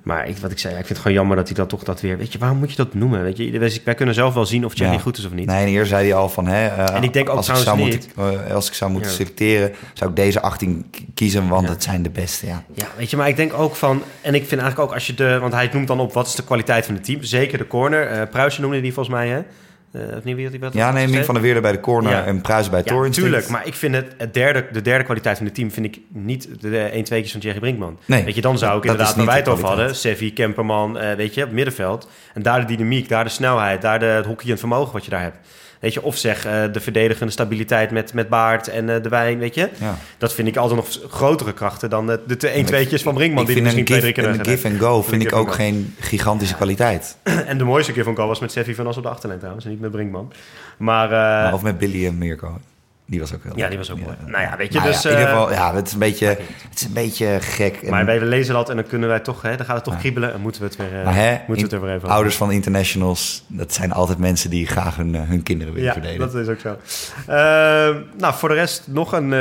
[0.04, 2.02] Maar ik, wat ik zei, ik vind het gewoon jammer dat hij dat toch dat
[2.02, 2.18] weer...
[2.18, 3.24] Weet je, waarom moet je dat noemen?
[3.24, 5.00] Weet je, wij kunnen zelf wel zien of Thierry Ja.
[5.00, 5.46] goed is of niet.
[5.46, 6.48] Nee, en eerder zei hij al van...
[6.48, 9.10] Hè, eh, En ik denk ook als ik zou moeten, eh, Als ik zou moeten
[9.10, 9.16] Ja.
[9.16, 12.46] selecteren, zou ik deze 18 k- kiezen, want het zijn de beste.
[12.46, 12.64] Ja.
[12.74, 14.02] Ja, weet je, maar ik denk ook van...
[14.22, 15.40] En ik vind eigenlijk ook als je de...
[15.40, 17.24] Want hij noemt dan op wat is de kwaliteit van het team.
[17.24, 18.08] Zeker de corner.
[18.08, 19.42] eh Pruisen noemde die volgens mij, hè?
[19.94, 20.74] Eh of niet wie had hij wat?
[20.74, 22.26] Ja, nee, Mink van der Weerden bij de corner Ja.
[22.26, 23.48] en Pruis bij Ja, tuurlijk.
[23.48, 25.72] Maar ik vind het, het derde, de derde kwaliteit van het team...
[25.72, 28.00] vind ik niet de 1 2 van Thierry Brinkman.
[28.06, 29.96] Nee, weet je, dan zou ik dat inderdaad, waar wij de het over hadden...
[29.96, 32.10] Sevi, Kemperman, eh, weet je, op het middenveld.
[32.34, 33.82] En daar de dynamiek, daar de snelheid...
[33.82, 35.38] daar de, het hockeyend vermogen wat je daar hebt.
[35.84, 39.40] Weet je, of zeg eh, de verdedigende stabiliteit met, met Baard en eh, de Wijn,
[39.40, 39.70] weet je.
[39.80, 39.98] Ja.
[40.18, 43.46] Dat vind ik altijd nog grotere krachten dan eh, de 1 2 van Brinkman...
[43.46, 45.54] Die misschien een twee, give, keer give and go vind ik give ook go.
[45.54, 47.18] geen gigantische kwaliteit.
[47.48, 49.66] En de mooiste keer van goal was met Sevi van As op de achterlijn trouwens...
[49.66, 50.32] en niet met Brinkman.
[50.78, 51.10] Maar...
[51.10, 52.60] Maar of met Billy en Mirko.
[53.14, 54.16] Die was ook heel ja, die was ook mooi.
[54.26, 55.02] Nou ja, weet je, Maar dus...
[55.02, 56.40] ja, in ieder eh, geval, ja, het is een beetje, het
[56.76, 57.76] is een beetje gek.
[57.76, 59.98] En- Maar wij lezen dat en dan kunnen wij toch, hè, dan gaat het toch
[59.98, 62.02] kriebelen en moeten we het weer, eh, maar hè, moeten we het er weer even
[62.04, 65.88] over ouders van internationals, dat zijn altijd mensen die graag hun, eh, hun kinderen willen
[65.88, 66.32] Ja, verdedigen.
[66.32, 66.78] dat is ook zo.
[67.32, 67.36] Eh,
[68.18, 69.34] nou, voor de rest nog een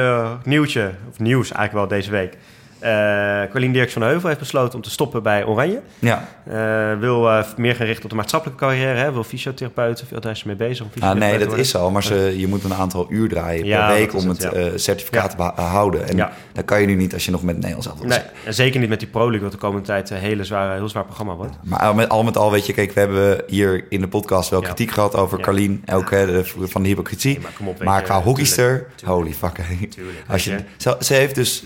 [0.45, 2.37] nieuwtje, of nieuws eigenlijk wel deze week.
[2.83, 5.81] Eh Carlien Dirks van Heuvel heeft besloten om te stoppen bij Oranje.
[5.99, 8.99] Ja, Eh, wil eh, meer gaan richten op de maatschappelijke carrière.
[8.99, 9.13] Hè?
[9.13, 10.87] Wil fysiotherapeut, veel daar is ze mee bezig.
[10.87, 13.87] om ah, nee, dat is al, maar ze, je moet een aantal uur draaien Ja,
[13.87, 16.09] per week om het, certificaat te behouden.
[16.09, 18.81] En dat kan je nu niet als je nog met Nederlands elftal Nee, en zeker
[18.81, 21.35] niet met die Pro League, wat de komende tijd een hele zware, heel zwaar programma
[21.35, 21.57] wordt.
[21.63, 24.51] Maar al met, al met al, weet je, kijk, we hebben hier in de podcast
[24.51, 25.41] wel kritiek gehad over.
[25.41, 27.39] Carlien, ook de- van de hypocrisie.
[27.39, 27.47] Nee,
[27.85, 29.55] maar op, qua hockeyster, holy fuck.
[29.91, 31.65] Tuurlijk, Als je, ze, ze heeft dus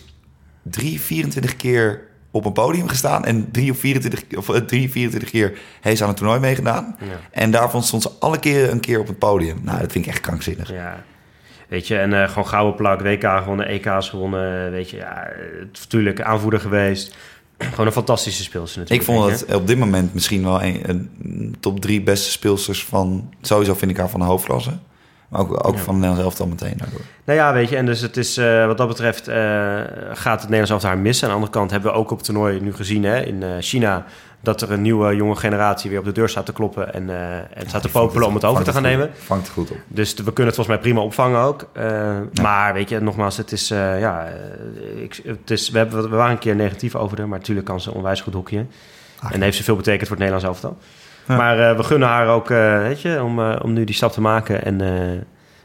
[0.70, 2.00] drie, 24 keer
[2.30, 3.24] op een podium gestaan.
[3.24, 6.96] En drie of 24, of eh, drie, 24 keer heeft ze aan het toernooi meegedaan.
[7.00, 7.06] Ja.
[7.30, 9.58] En daarvan stond ze alle keer een keer op het podium.
[9.62, 10.72] Nou, dat vind ik echt krankzinnig.
[10.72, 11.04] Ja.
[11.68, 14.70] Weet je, en eh, gewoon gouden plak, WK gewonnen, EK's gewonnen.
[14.70, 15.28] Weet je, ja,
[15.62, 17.16] natuurlijk aanvoerder geweest.
[17.70, 19.18] gewoon een fantastische speelster Ik natuurlijk.
[19.18, 19.46] vond weet je.
[19.46, 20.82] het op dit moment misschien wel een,
[21.22, 23.34] een top drie beste speelsters van...
[23.40, 24.72] Sowieso vind ik haar van de hoofdklasse.
[25.28, 25.80] Maar ook, ook Ja.
[25.80, 27.00] van het Nederlands elftal meteen daardoor.
[27.24, 29.36] Nou ja, weet je, en dus het is, eh, wat dat betreft eh,
[30.12, 31.24] gaat het Nederlands elftal haar missen.
[31.24, 33.50] Aan de andere kant hebben we ook op het toernooi nu gezien hè, in eh,
[33.60, 34.04] China...
[34.40, 36.94] dat er een nieuwe jonge generatie weer op de deur staat te kloppen...
[36.94, 37.10] en,
[37.54, 39.10] en staat te popelen om het over te gaan nemen.
[39.14, 39.76] Vangt goed op.
[39.88, 41.68] Dus we kunnen het volgens mij prima opvangen ook.
[42.42, 44.26] Maar weet je, nogmaals, het is, ja,
[44.96, 47.80] ik, het is, we, hebben, we waren een keer negatief over haar, maar natuurlijk kan
[47.80, 48.70] ze onwijs goed hockeyen.
[49.20, 50.78] Ach, en heeft ze veel betekend voor het Nederlands elftal.
[51.28, 51.36] Ja.
[51.36, 54.12] Maar eh, we gunnen haar ook, eh, weet je, om, eh, om nu die stap
[54.12, 54.64] te maken.
[54.64, 55.10] En, eh,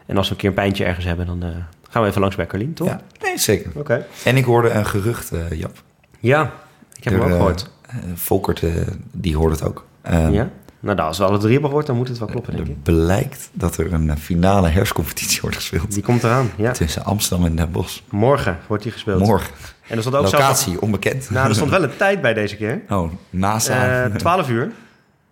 [0.06, 1.50] en als we een keer een pijntje ergens hebben, dan eh,
[1.90, 2.88] gaan we even langs bij Carlien, toch?
[2.88, 3.72] Ja, nee, zeker.
[3.76, 4.06] Oké.
[4.26, 5.84] En ik hoorde een gerucht, eh, Jap.
[6.20, 6.52] Ja,
[6.98, 7.70] ik heb hem Er, ook eh, gehoord.
[7.88, 8.64] eh, Volkert,
[9.12, 9.86] die hoorde het ook.
[10.02, 10.50] Eh, ja?
[10.80, 12.84] Nou, als we alle drie hebben gehoord, dan moet het wel kloppen, denk Er ik.
[12.84, 15.94] blijkt dat er een finale herfstcompetitie wordt gespeeld.
[15.94, 16.72] Die komt eraan, ja.
[16.72, 18.00] Tussen Amsterdam en Den Bosch.
[18.10, 19.20] Morgen wordt die gespeeld.
[19.26, 19.54] Morgen.
[19.88, 21.30] En er stond ook zelfs- Locatie, onbekend.
[21.30, 22.82] Nou, er stond wel een tijd bij deze keer.
[22.90, 24.04] Oh, NASA.
[24.06, 24.72] Eh 12 uur.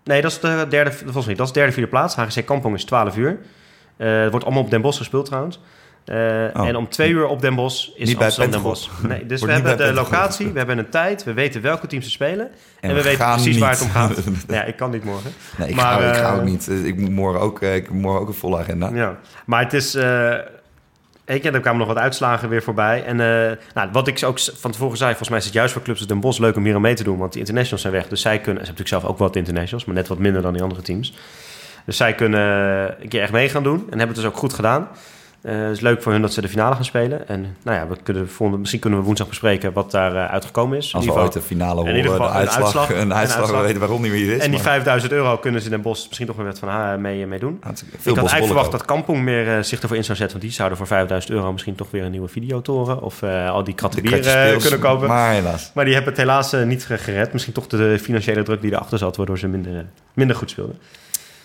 [0.03, 2.15] Nee, dat is de derde, volgens mij, dat is de derde, vierde plaats.
[2.15, 3.39] HGC Kampong is 12 uur.
[3.97, 5.59] Eh, het wordt allemaal op Den Bosch gespeeld trouwens.
[6.05, 6.15] Eh,
[6.53, 6.67] Oh.
[6.67, 8.61] En om twee uur op Den Bosch is Niet Amsterdam Den.
[8.61, 8.89] Bosch.
[9.01, 12.05] Nee, dus we Wordt hebben de locatie, we hebben een tijd, we weten welke teams
[12.05, 12.45] ze spelen.
[12.45, 14.17] En, En we we weten precies waar het om gaat.
[14.47, 15.31] Ja, ik kan niet morgen.
[15.57, 16.69] Nee, ik, Maar, ga, ik ga eh, ook niet.
[16.69, 18.89] Ik moet morgen ook, ik morgen ook een volle agenda.
[18.93, 19.97] Ja, maar het is...
[21.29, 23.03] eh ik en er kwamen nog wat uitslagen weer voorbij.
[23.03, 25.81] En eh, nou, wat ik ook van tevoren zei, volgens mij is het juist voor
[25.81, 27.17] clubs als Den Bosch leuk om hier aan mee te doen.
[27.17, 28.07] Want die internationals zijn weg.
[28.07, 28.65] Dus zij kunnen...
[28.65, 31.13] Ze hebben natuurlijk zelf ook wat internationals, maar net wat minder dan die andere teams.
[31.85, 32.41] Dus zij kunnen
[33.01, 33.77] een keer echt mee gaan doen.
[33.77, 34.87] En hebben het dus ook goed gedaan.
[35.41, 37.27] Eh, het is leuk voor hun dat ze de finale gaan spelen.
[37.27, 40.77] En nou ja, we kunnen, volgende, misschien kunnen we woensdag bespreken wat daar eh, uitgekomen
[40.77, 40.93] is.
[40.95, 43.61] Als In we ooit de finale in horen, de een uitslag, een uitslag, we uitslag.
[43.61, 44.31] weten waarom niet het is.
[44.33, 46.67] en die maar- 5000 euro kunnen ze in Den Bosch misschien toch weer wat van
[46.69, 47.53] haar mee, mee doen.
[47.57, 50.37] Ik had eigenlijk verwacht dat Kampong meer eh, zich ervoor in zou zetten.
[50.37, 53.01] Want die zouden voor 5000 euro misschien toch weer een nieuwe videotoren.
[53.01, 55.07] Of eh, al die kratten bier eh, kunnen kopen.
[55.07, 55.71] Maar, Maar helaas.
[55.73, 57.31] die hebben het helaas eh, niet gered.
[57.33, 59.15] Misschien toch de financiële druk die erachter zat.
[59.17, 59.81] Waardoor ze minder, eh,
[60.13, 60.79] minder goed speelden.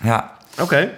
[0.03, 0.91] Ja, Oké.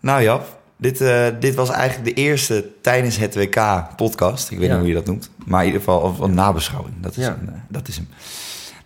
[0.00, 4.50] nou Jap, dit, eh, dit was eigenlijk de eerste tijdens het WK podcast.
[4.50, 4.72] Ik weet Ja.
[4.72, 5.30] niet hoe je dat noemt.
[5.46, 6.94] Maar in ieder geval of een nabeschouwing.
[7.00, 7.36] Dat is, Ja.
[7.40, 8.08] een, eh, dat is hem.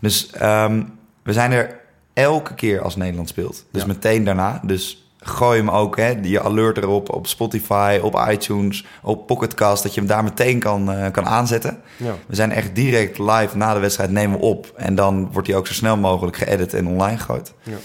[0.00, 0.82] Dus ehm,
[1.22, 1.80] we zijn er
[2.12, 3.64] elke keer als Nederland speelt.
[3.70, 3.88] Dus Ja.
[3.88, 4.60] meteen daarna.
[4.64, 9.82] Dus gooi hem ook, hè, je alert erop op Spotify, op iTunes, op Pocketcast.
[9.82, 11.80] Dat je hem daar meteen kan, eh, kan aanzetten.
[12.26, 14.72] We zijn echt direct live na de wedstrijd nemen we op.
[14.76, 17.52] En dan wordt hij ook zo snel mogelijk geëdit en online gegooid.
[17.62, 17.76] Ja.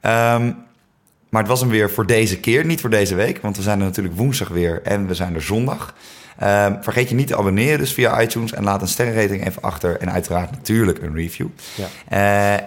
[0.00, 0.52] Ehm,
[1.28, 3.38] maar het was hem weer voor deze keer, niet voor deze week.
[3.42, 5.94] Want we zijn er natuurlijk woensdag weer en we zijn er zondag.
[6.38, 8.52] Ehm, vergeet je niet te abonneren dus via iTunes.
[8.52, 10.00] En laat een sterrenrating even achter.
[10.00, 11.46] En uiteraard natuurlijk een review.
[11.74, 11.86] Ja.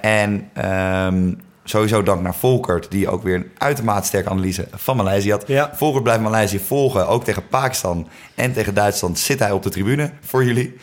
[0.02, 1.34] Eh, en ehm,
[1.64, 5.44] sowieso dank naar Volkert, die ook weer een uitermate sterke analyse van Maleisië had.
[5.48, 5.72] Ja.
[5.74, 7.08] Volkert blijft Maleisië volgen.
[7.08, 10.76] Ook tegen Pakistan en tegen Duitsland zit hij op de tribune voor jullie.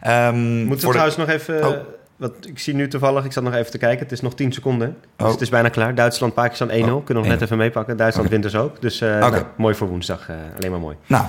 [0.00, 1.68] Ehm, Moeten we de- trouwens nog even...
[1.68, 1.76] Oh.
[2.16, 4.02] Wat, ik zie nu toevallig, ik zat nog even te kijken.
[4.02, 4.96] Het is nog 10 seconden.
[5.16, 5.32] Dus Oh.
[5.32, 5.94] het is bijna klaar.
[5.94, 6.72] Duitsland, Pakistan 1-0.
[6.72, 7.42] Oh, Kunnen we nog net 1-0.
[7.42, 7.96] even meepakken.
[7.96, 8.38] Duitsland Oké.
[8.40, 8.80] wint dus ook.
[8.80, 10.28] Dus eh, nou, mooi voor woensdag.
[10.28, 10.96] eh, alleen maar mooi.
[11.06, 11.24] Nou,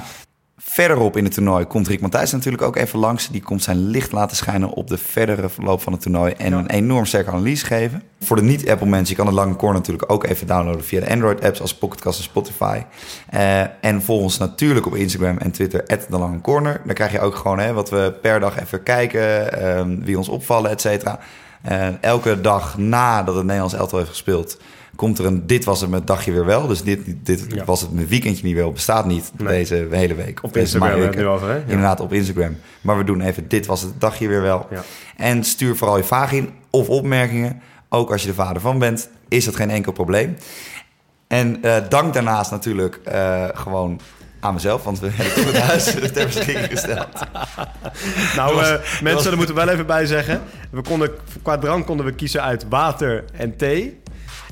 [0.58, 3.30] verderop in het toernooi komt Rick Matthijs natuurlijk ook even langs.
[3.30, 6.34] Die komt zijn licht laten schijnen op de verdere verloop van het toernooi.
[6.34, 8.04] En een enorm sterke analyse geven.
[8.20, 11.10] Voor de niet-Apple mensen, je kan de lange corner natuurlijk ook even downloaden via de
[11.10, 12.82] Android-apps als Pocketcast en Spotify.
[13.30, 16.82] Eh, en volg ons natuurlijk op Instagram en Twitter, de lange corner.
[16.86, 20.30] Dan krijg je ook gewoon hè, wat we per dag even kijken, ehm, wie ons
[20.30, 21.20] opvallen, et cetera.
[21.62, 24.58] Eh, elke dag nadat het Nederlands elftal heeft gespeeld,
[24.96, 26.68] komt er een dit was het met dagje weer wel.
[26.68, 27.66] Dus dit, dit Ja.
[27.66, 29.48] was het met weekendje niet wel, bestaat niet Nee.
[29.48, 30.44] deze hele week.
[30.44, 31.56] Op deze Instagram hebben maar we het nu over, hè?
[31.56, 31.62] Ja.
[31.68, 32.58] Inderdaad, op Instagram.
[32.82, 34.68] Maar we doen even dit was het dagje weer wel.
[34.72, 34.84] Ja.
[35.18, 37.62] En stuur vooral je vragen in of opmerkingen.
[37.89, 40.38] Ook als je de vader van bent, is dat geen enkel probleem.
[41.28, 44.00] En eh, dank daarnaast natuurlijk eh, gewoon
[44.39, 45.84] aan mezelf, want we hebben het huis
[46.14, 47.08] ter beschikking gesteld.
[48.36, 50.41] Nou, was- eh, mensen, was- daar moeten we wel even bij zeggen.
[50.72, 54.00] We konden, qua drank konden we kiezen uit water en thee.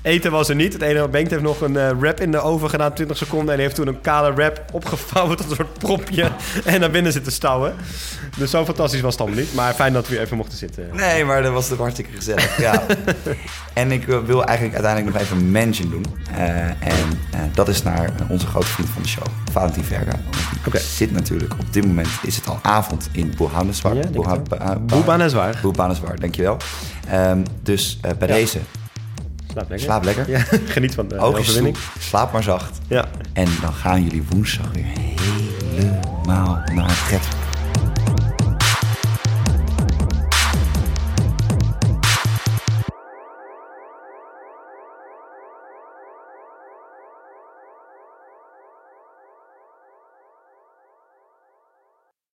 [0.02, 0.74] Eten was er niet.
[0.74, 3.54] Het enige Bengt heeft nog een eh, wrap in de oven gedaan, 20 seconden.
[3.54, 6.32] En heeft toen een kale wrap opgevouwen tot een soort propje.
[6.66, 7.76] En naar binnen zitten stouwen.
[8.38, 9.54] Dus zo fantastisch was het allemaal niet.
[9.54, 10.90] Maar fijn dat we even mochten zitten.
[10.94, 12.58] Nee, maar dat was toch hartstikke gezellig.
[12.62, 12.84] Ja.
[13.74, 16.06] en ik eh, wil eigenlijk uiteindelijk nog even een mention doen.
[16.36, 17.20] Eh, en
[17.54, 20.20] dat is naar onze grote vriend van de show, Valentin Verga.
[20.68, 20.80] Oké.
[20.80, 23.96] zit natuurlijk, op dit moment is het al avond in Boehoudenswaard.
[23.96, 24.58] Ja, denk Boeha- het wel.
[24.60, 25.60] Ba- Ba- Boebaan en zwaar.
[25.62, 26.58] Boehoudenswaard, dankjewel.
[27.08, 28.34] Ehm, dus bij Ja.
[28.34, 28.60] deze,
[29.52, 29.80] Slaap lekker.
[29.80, 30.30] slaap lekker.
[30.30, 30.40] Ja,
[30.76, 31.78] geniet van de overwinning.
[32.00, 32.80] slaap maar zacht.
[32.88, 33.06] Ja.
[33.34, 37.51] En dan gaan jullie woensdag weer helemaal naar het.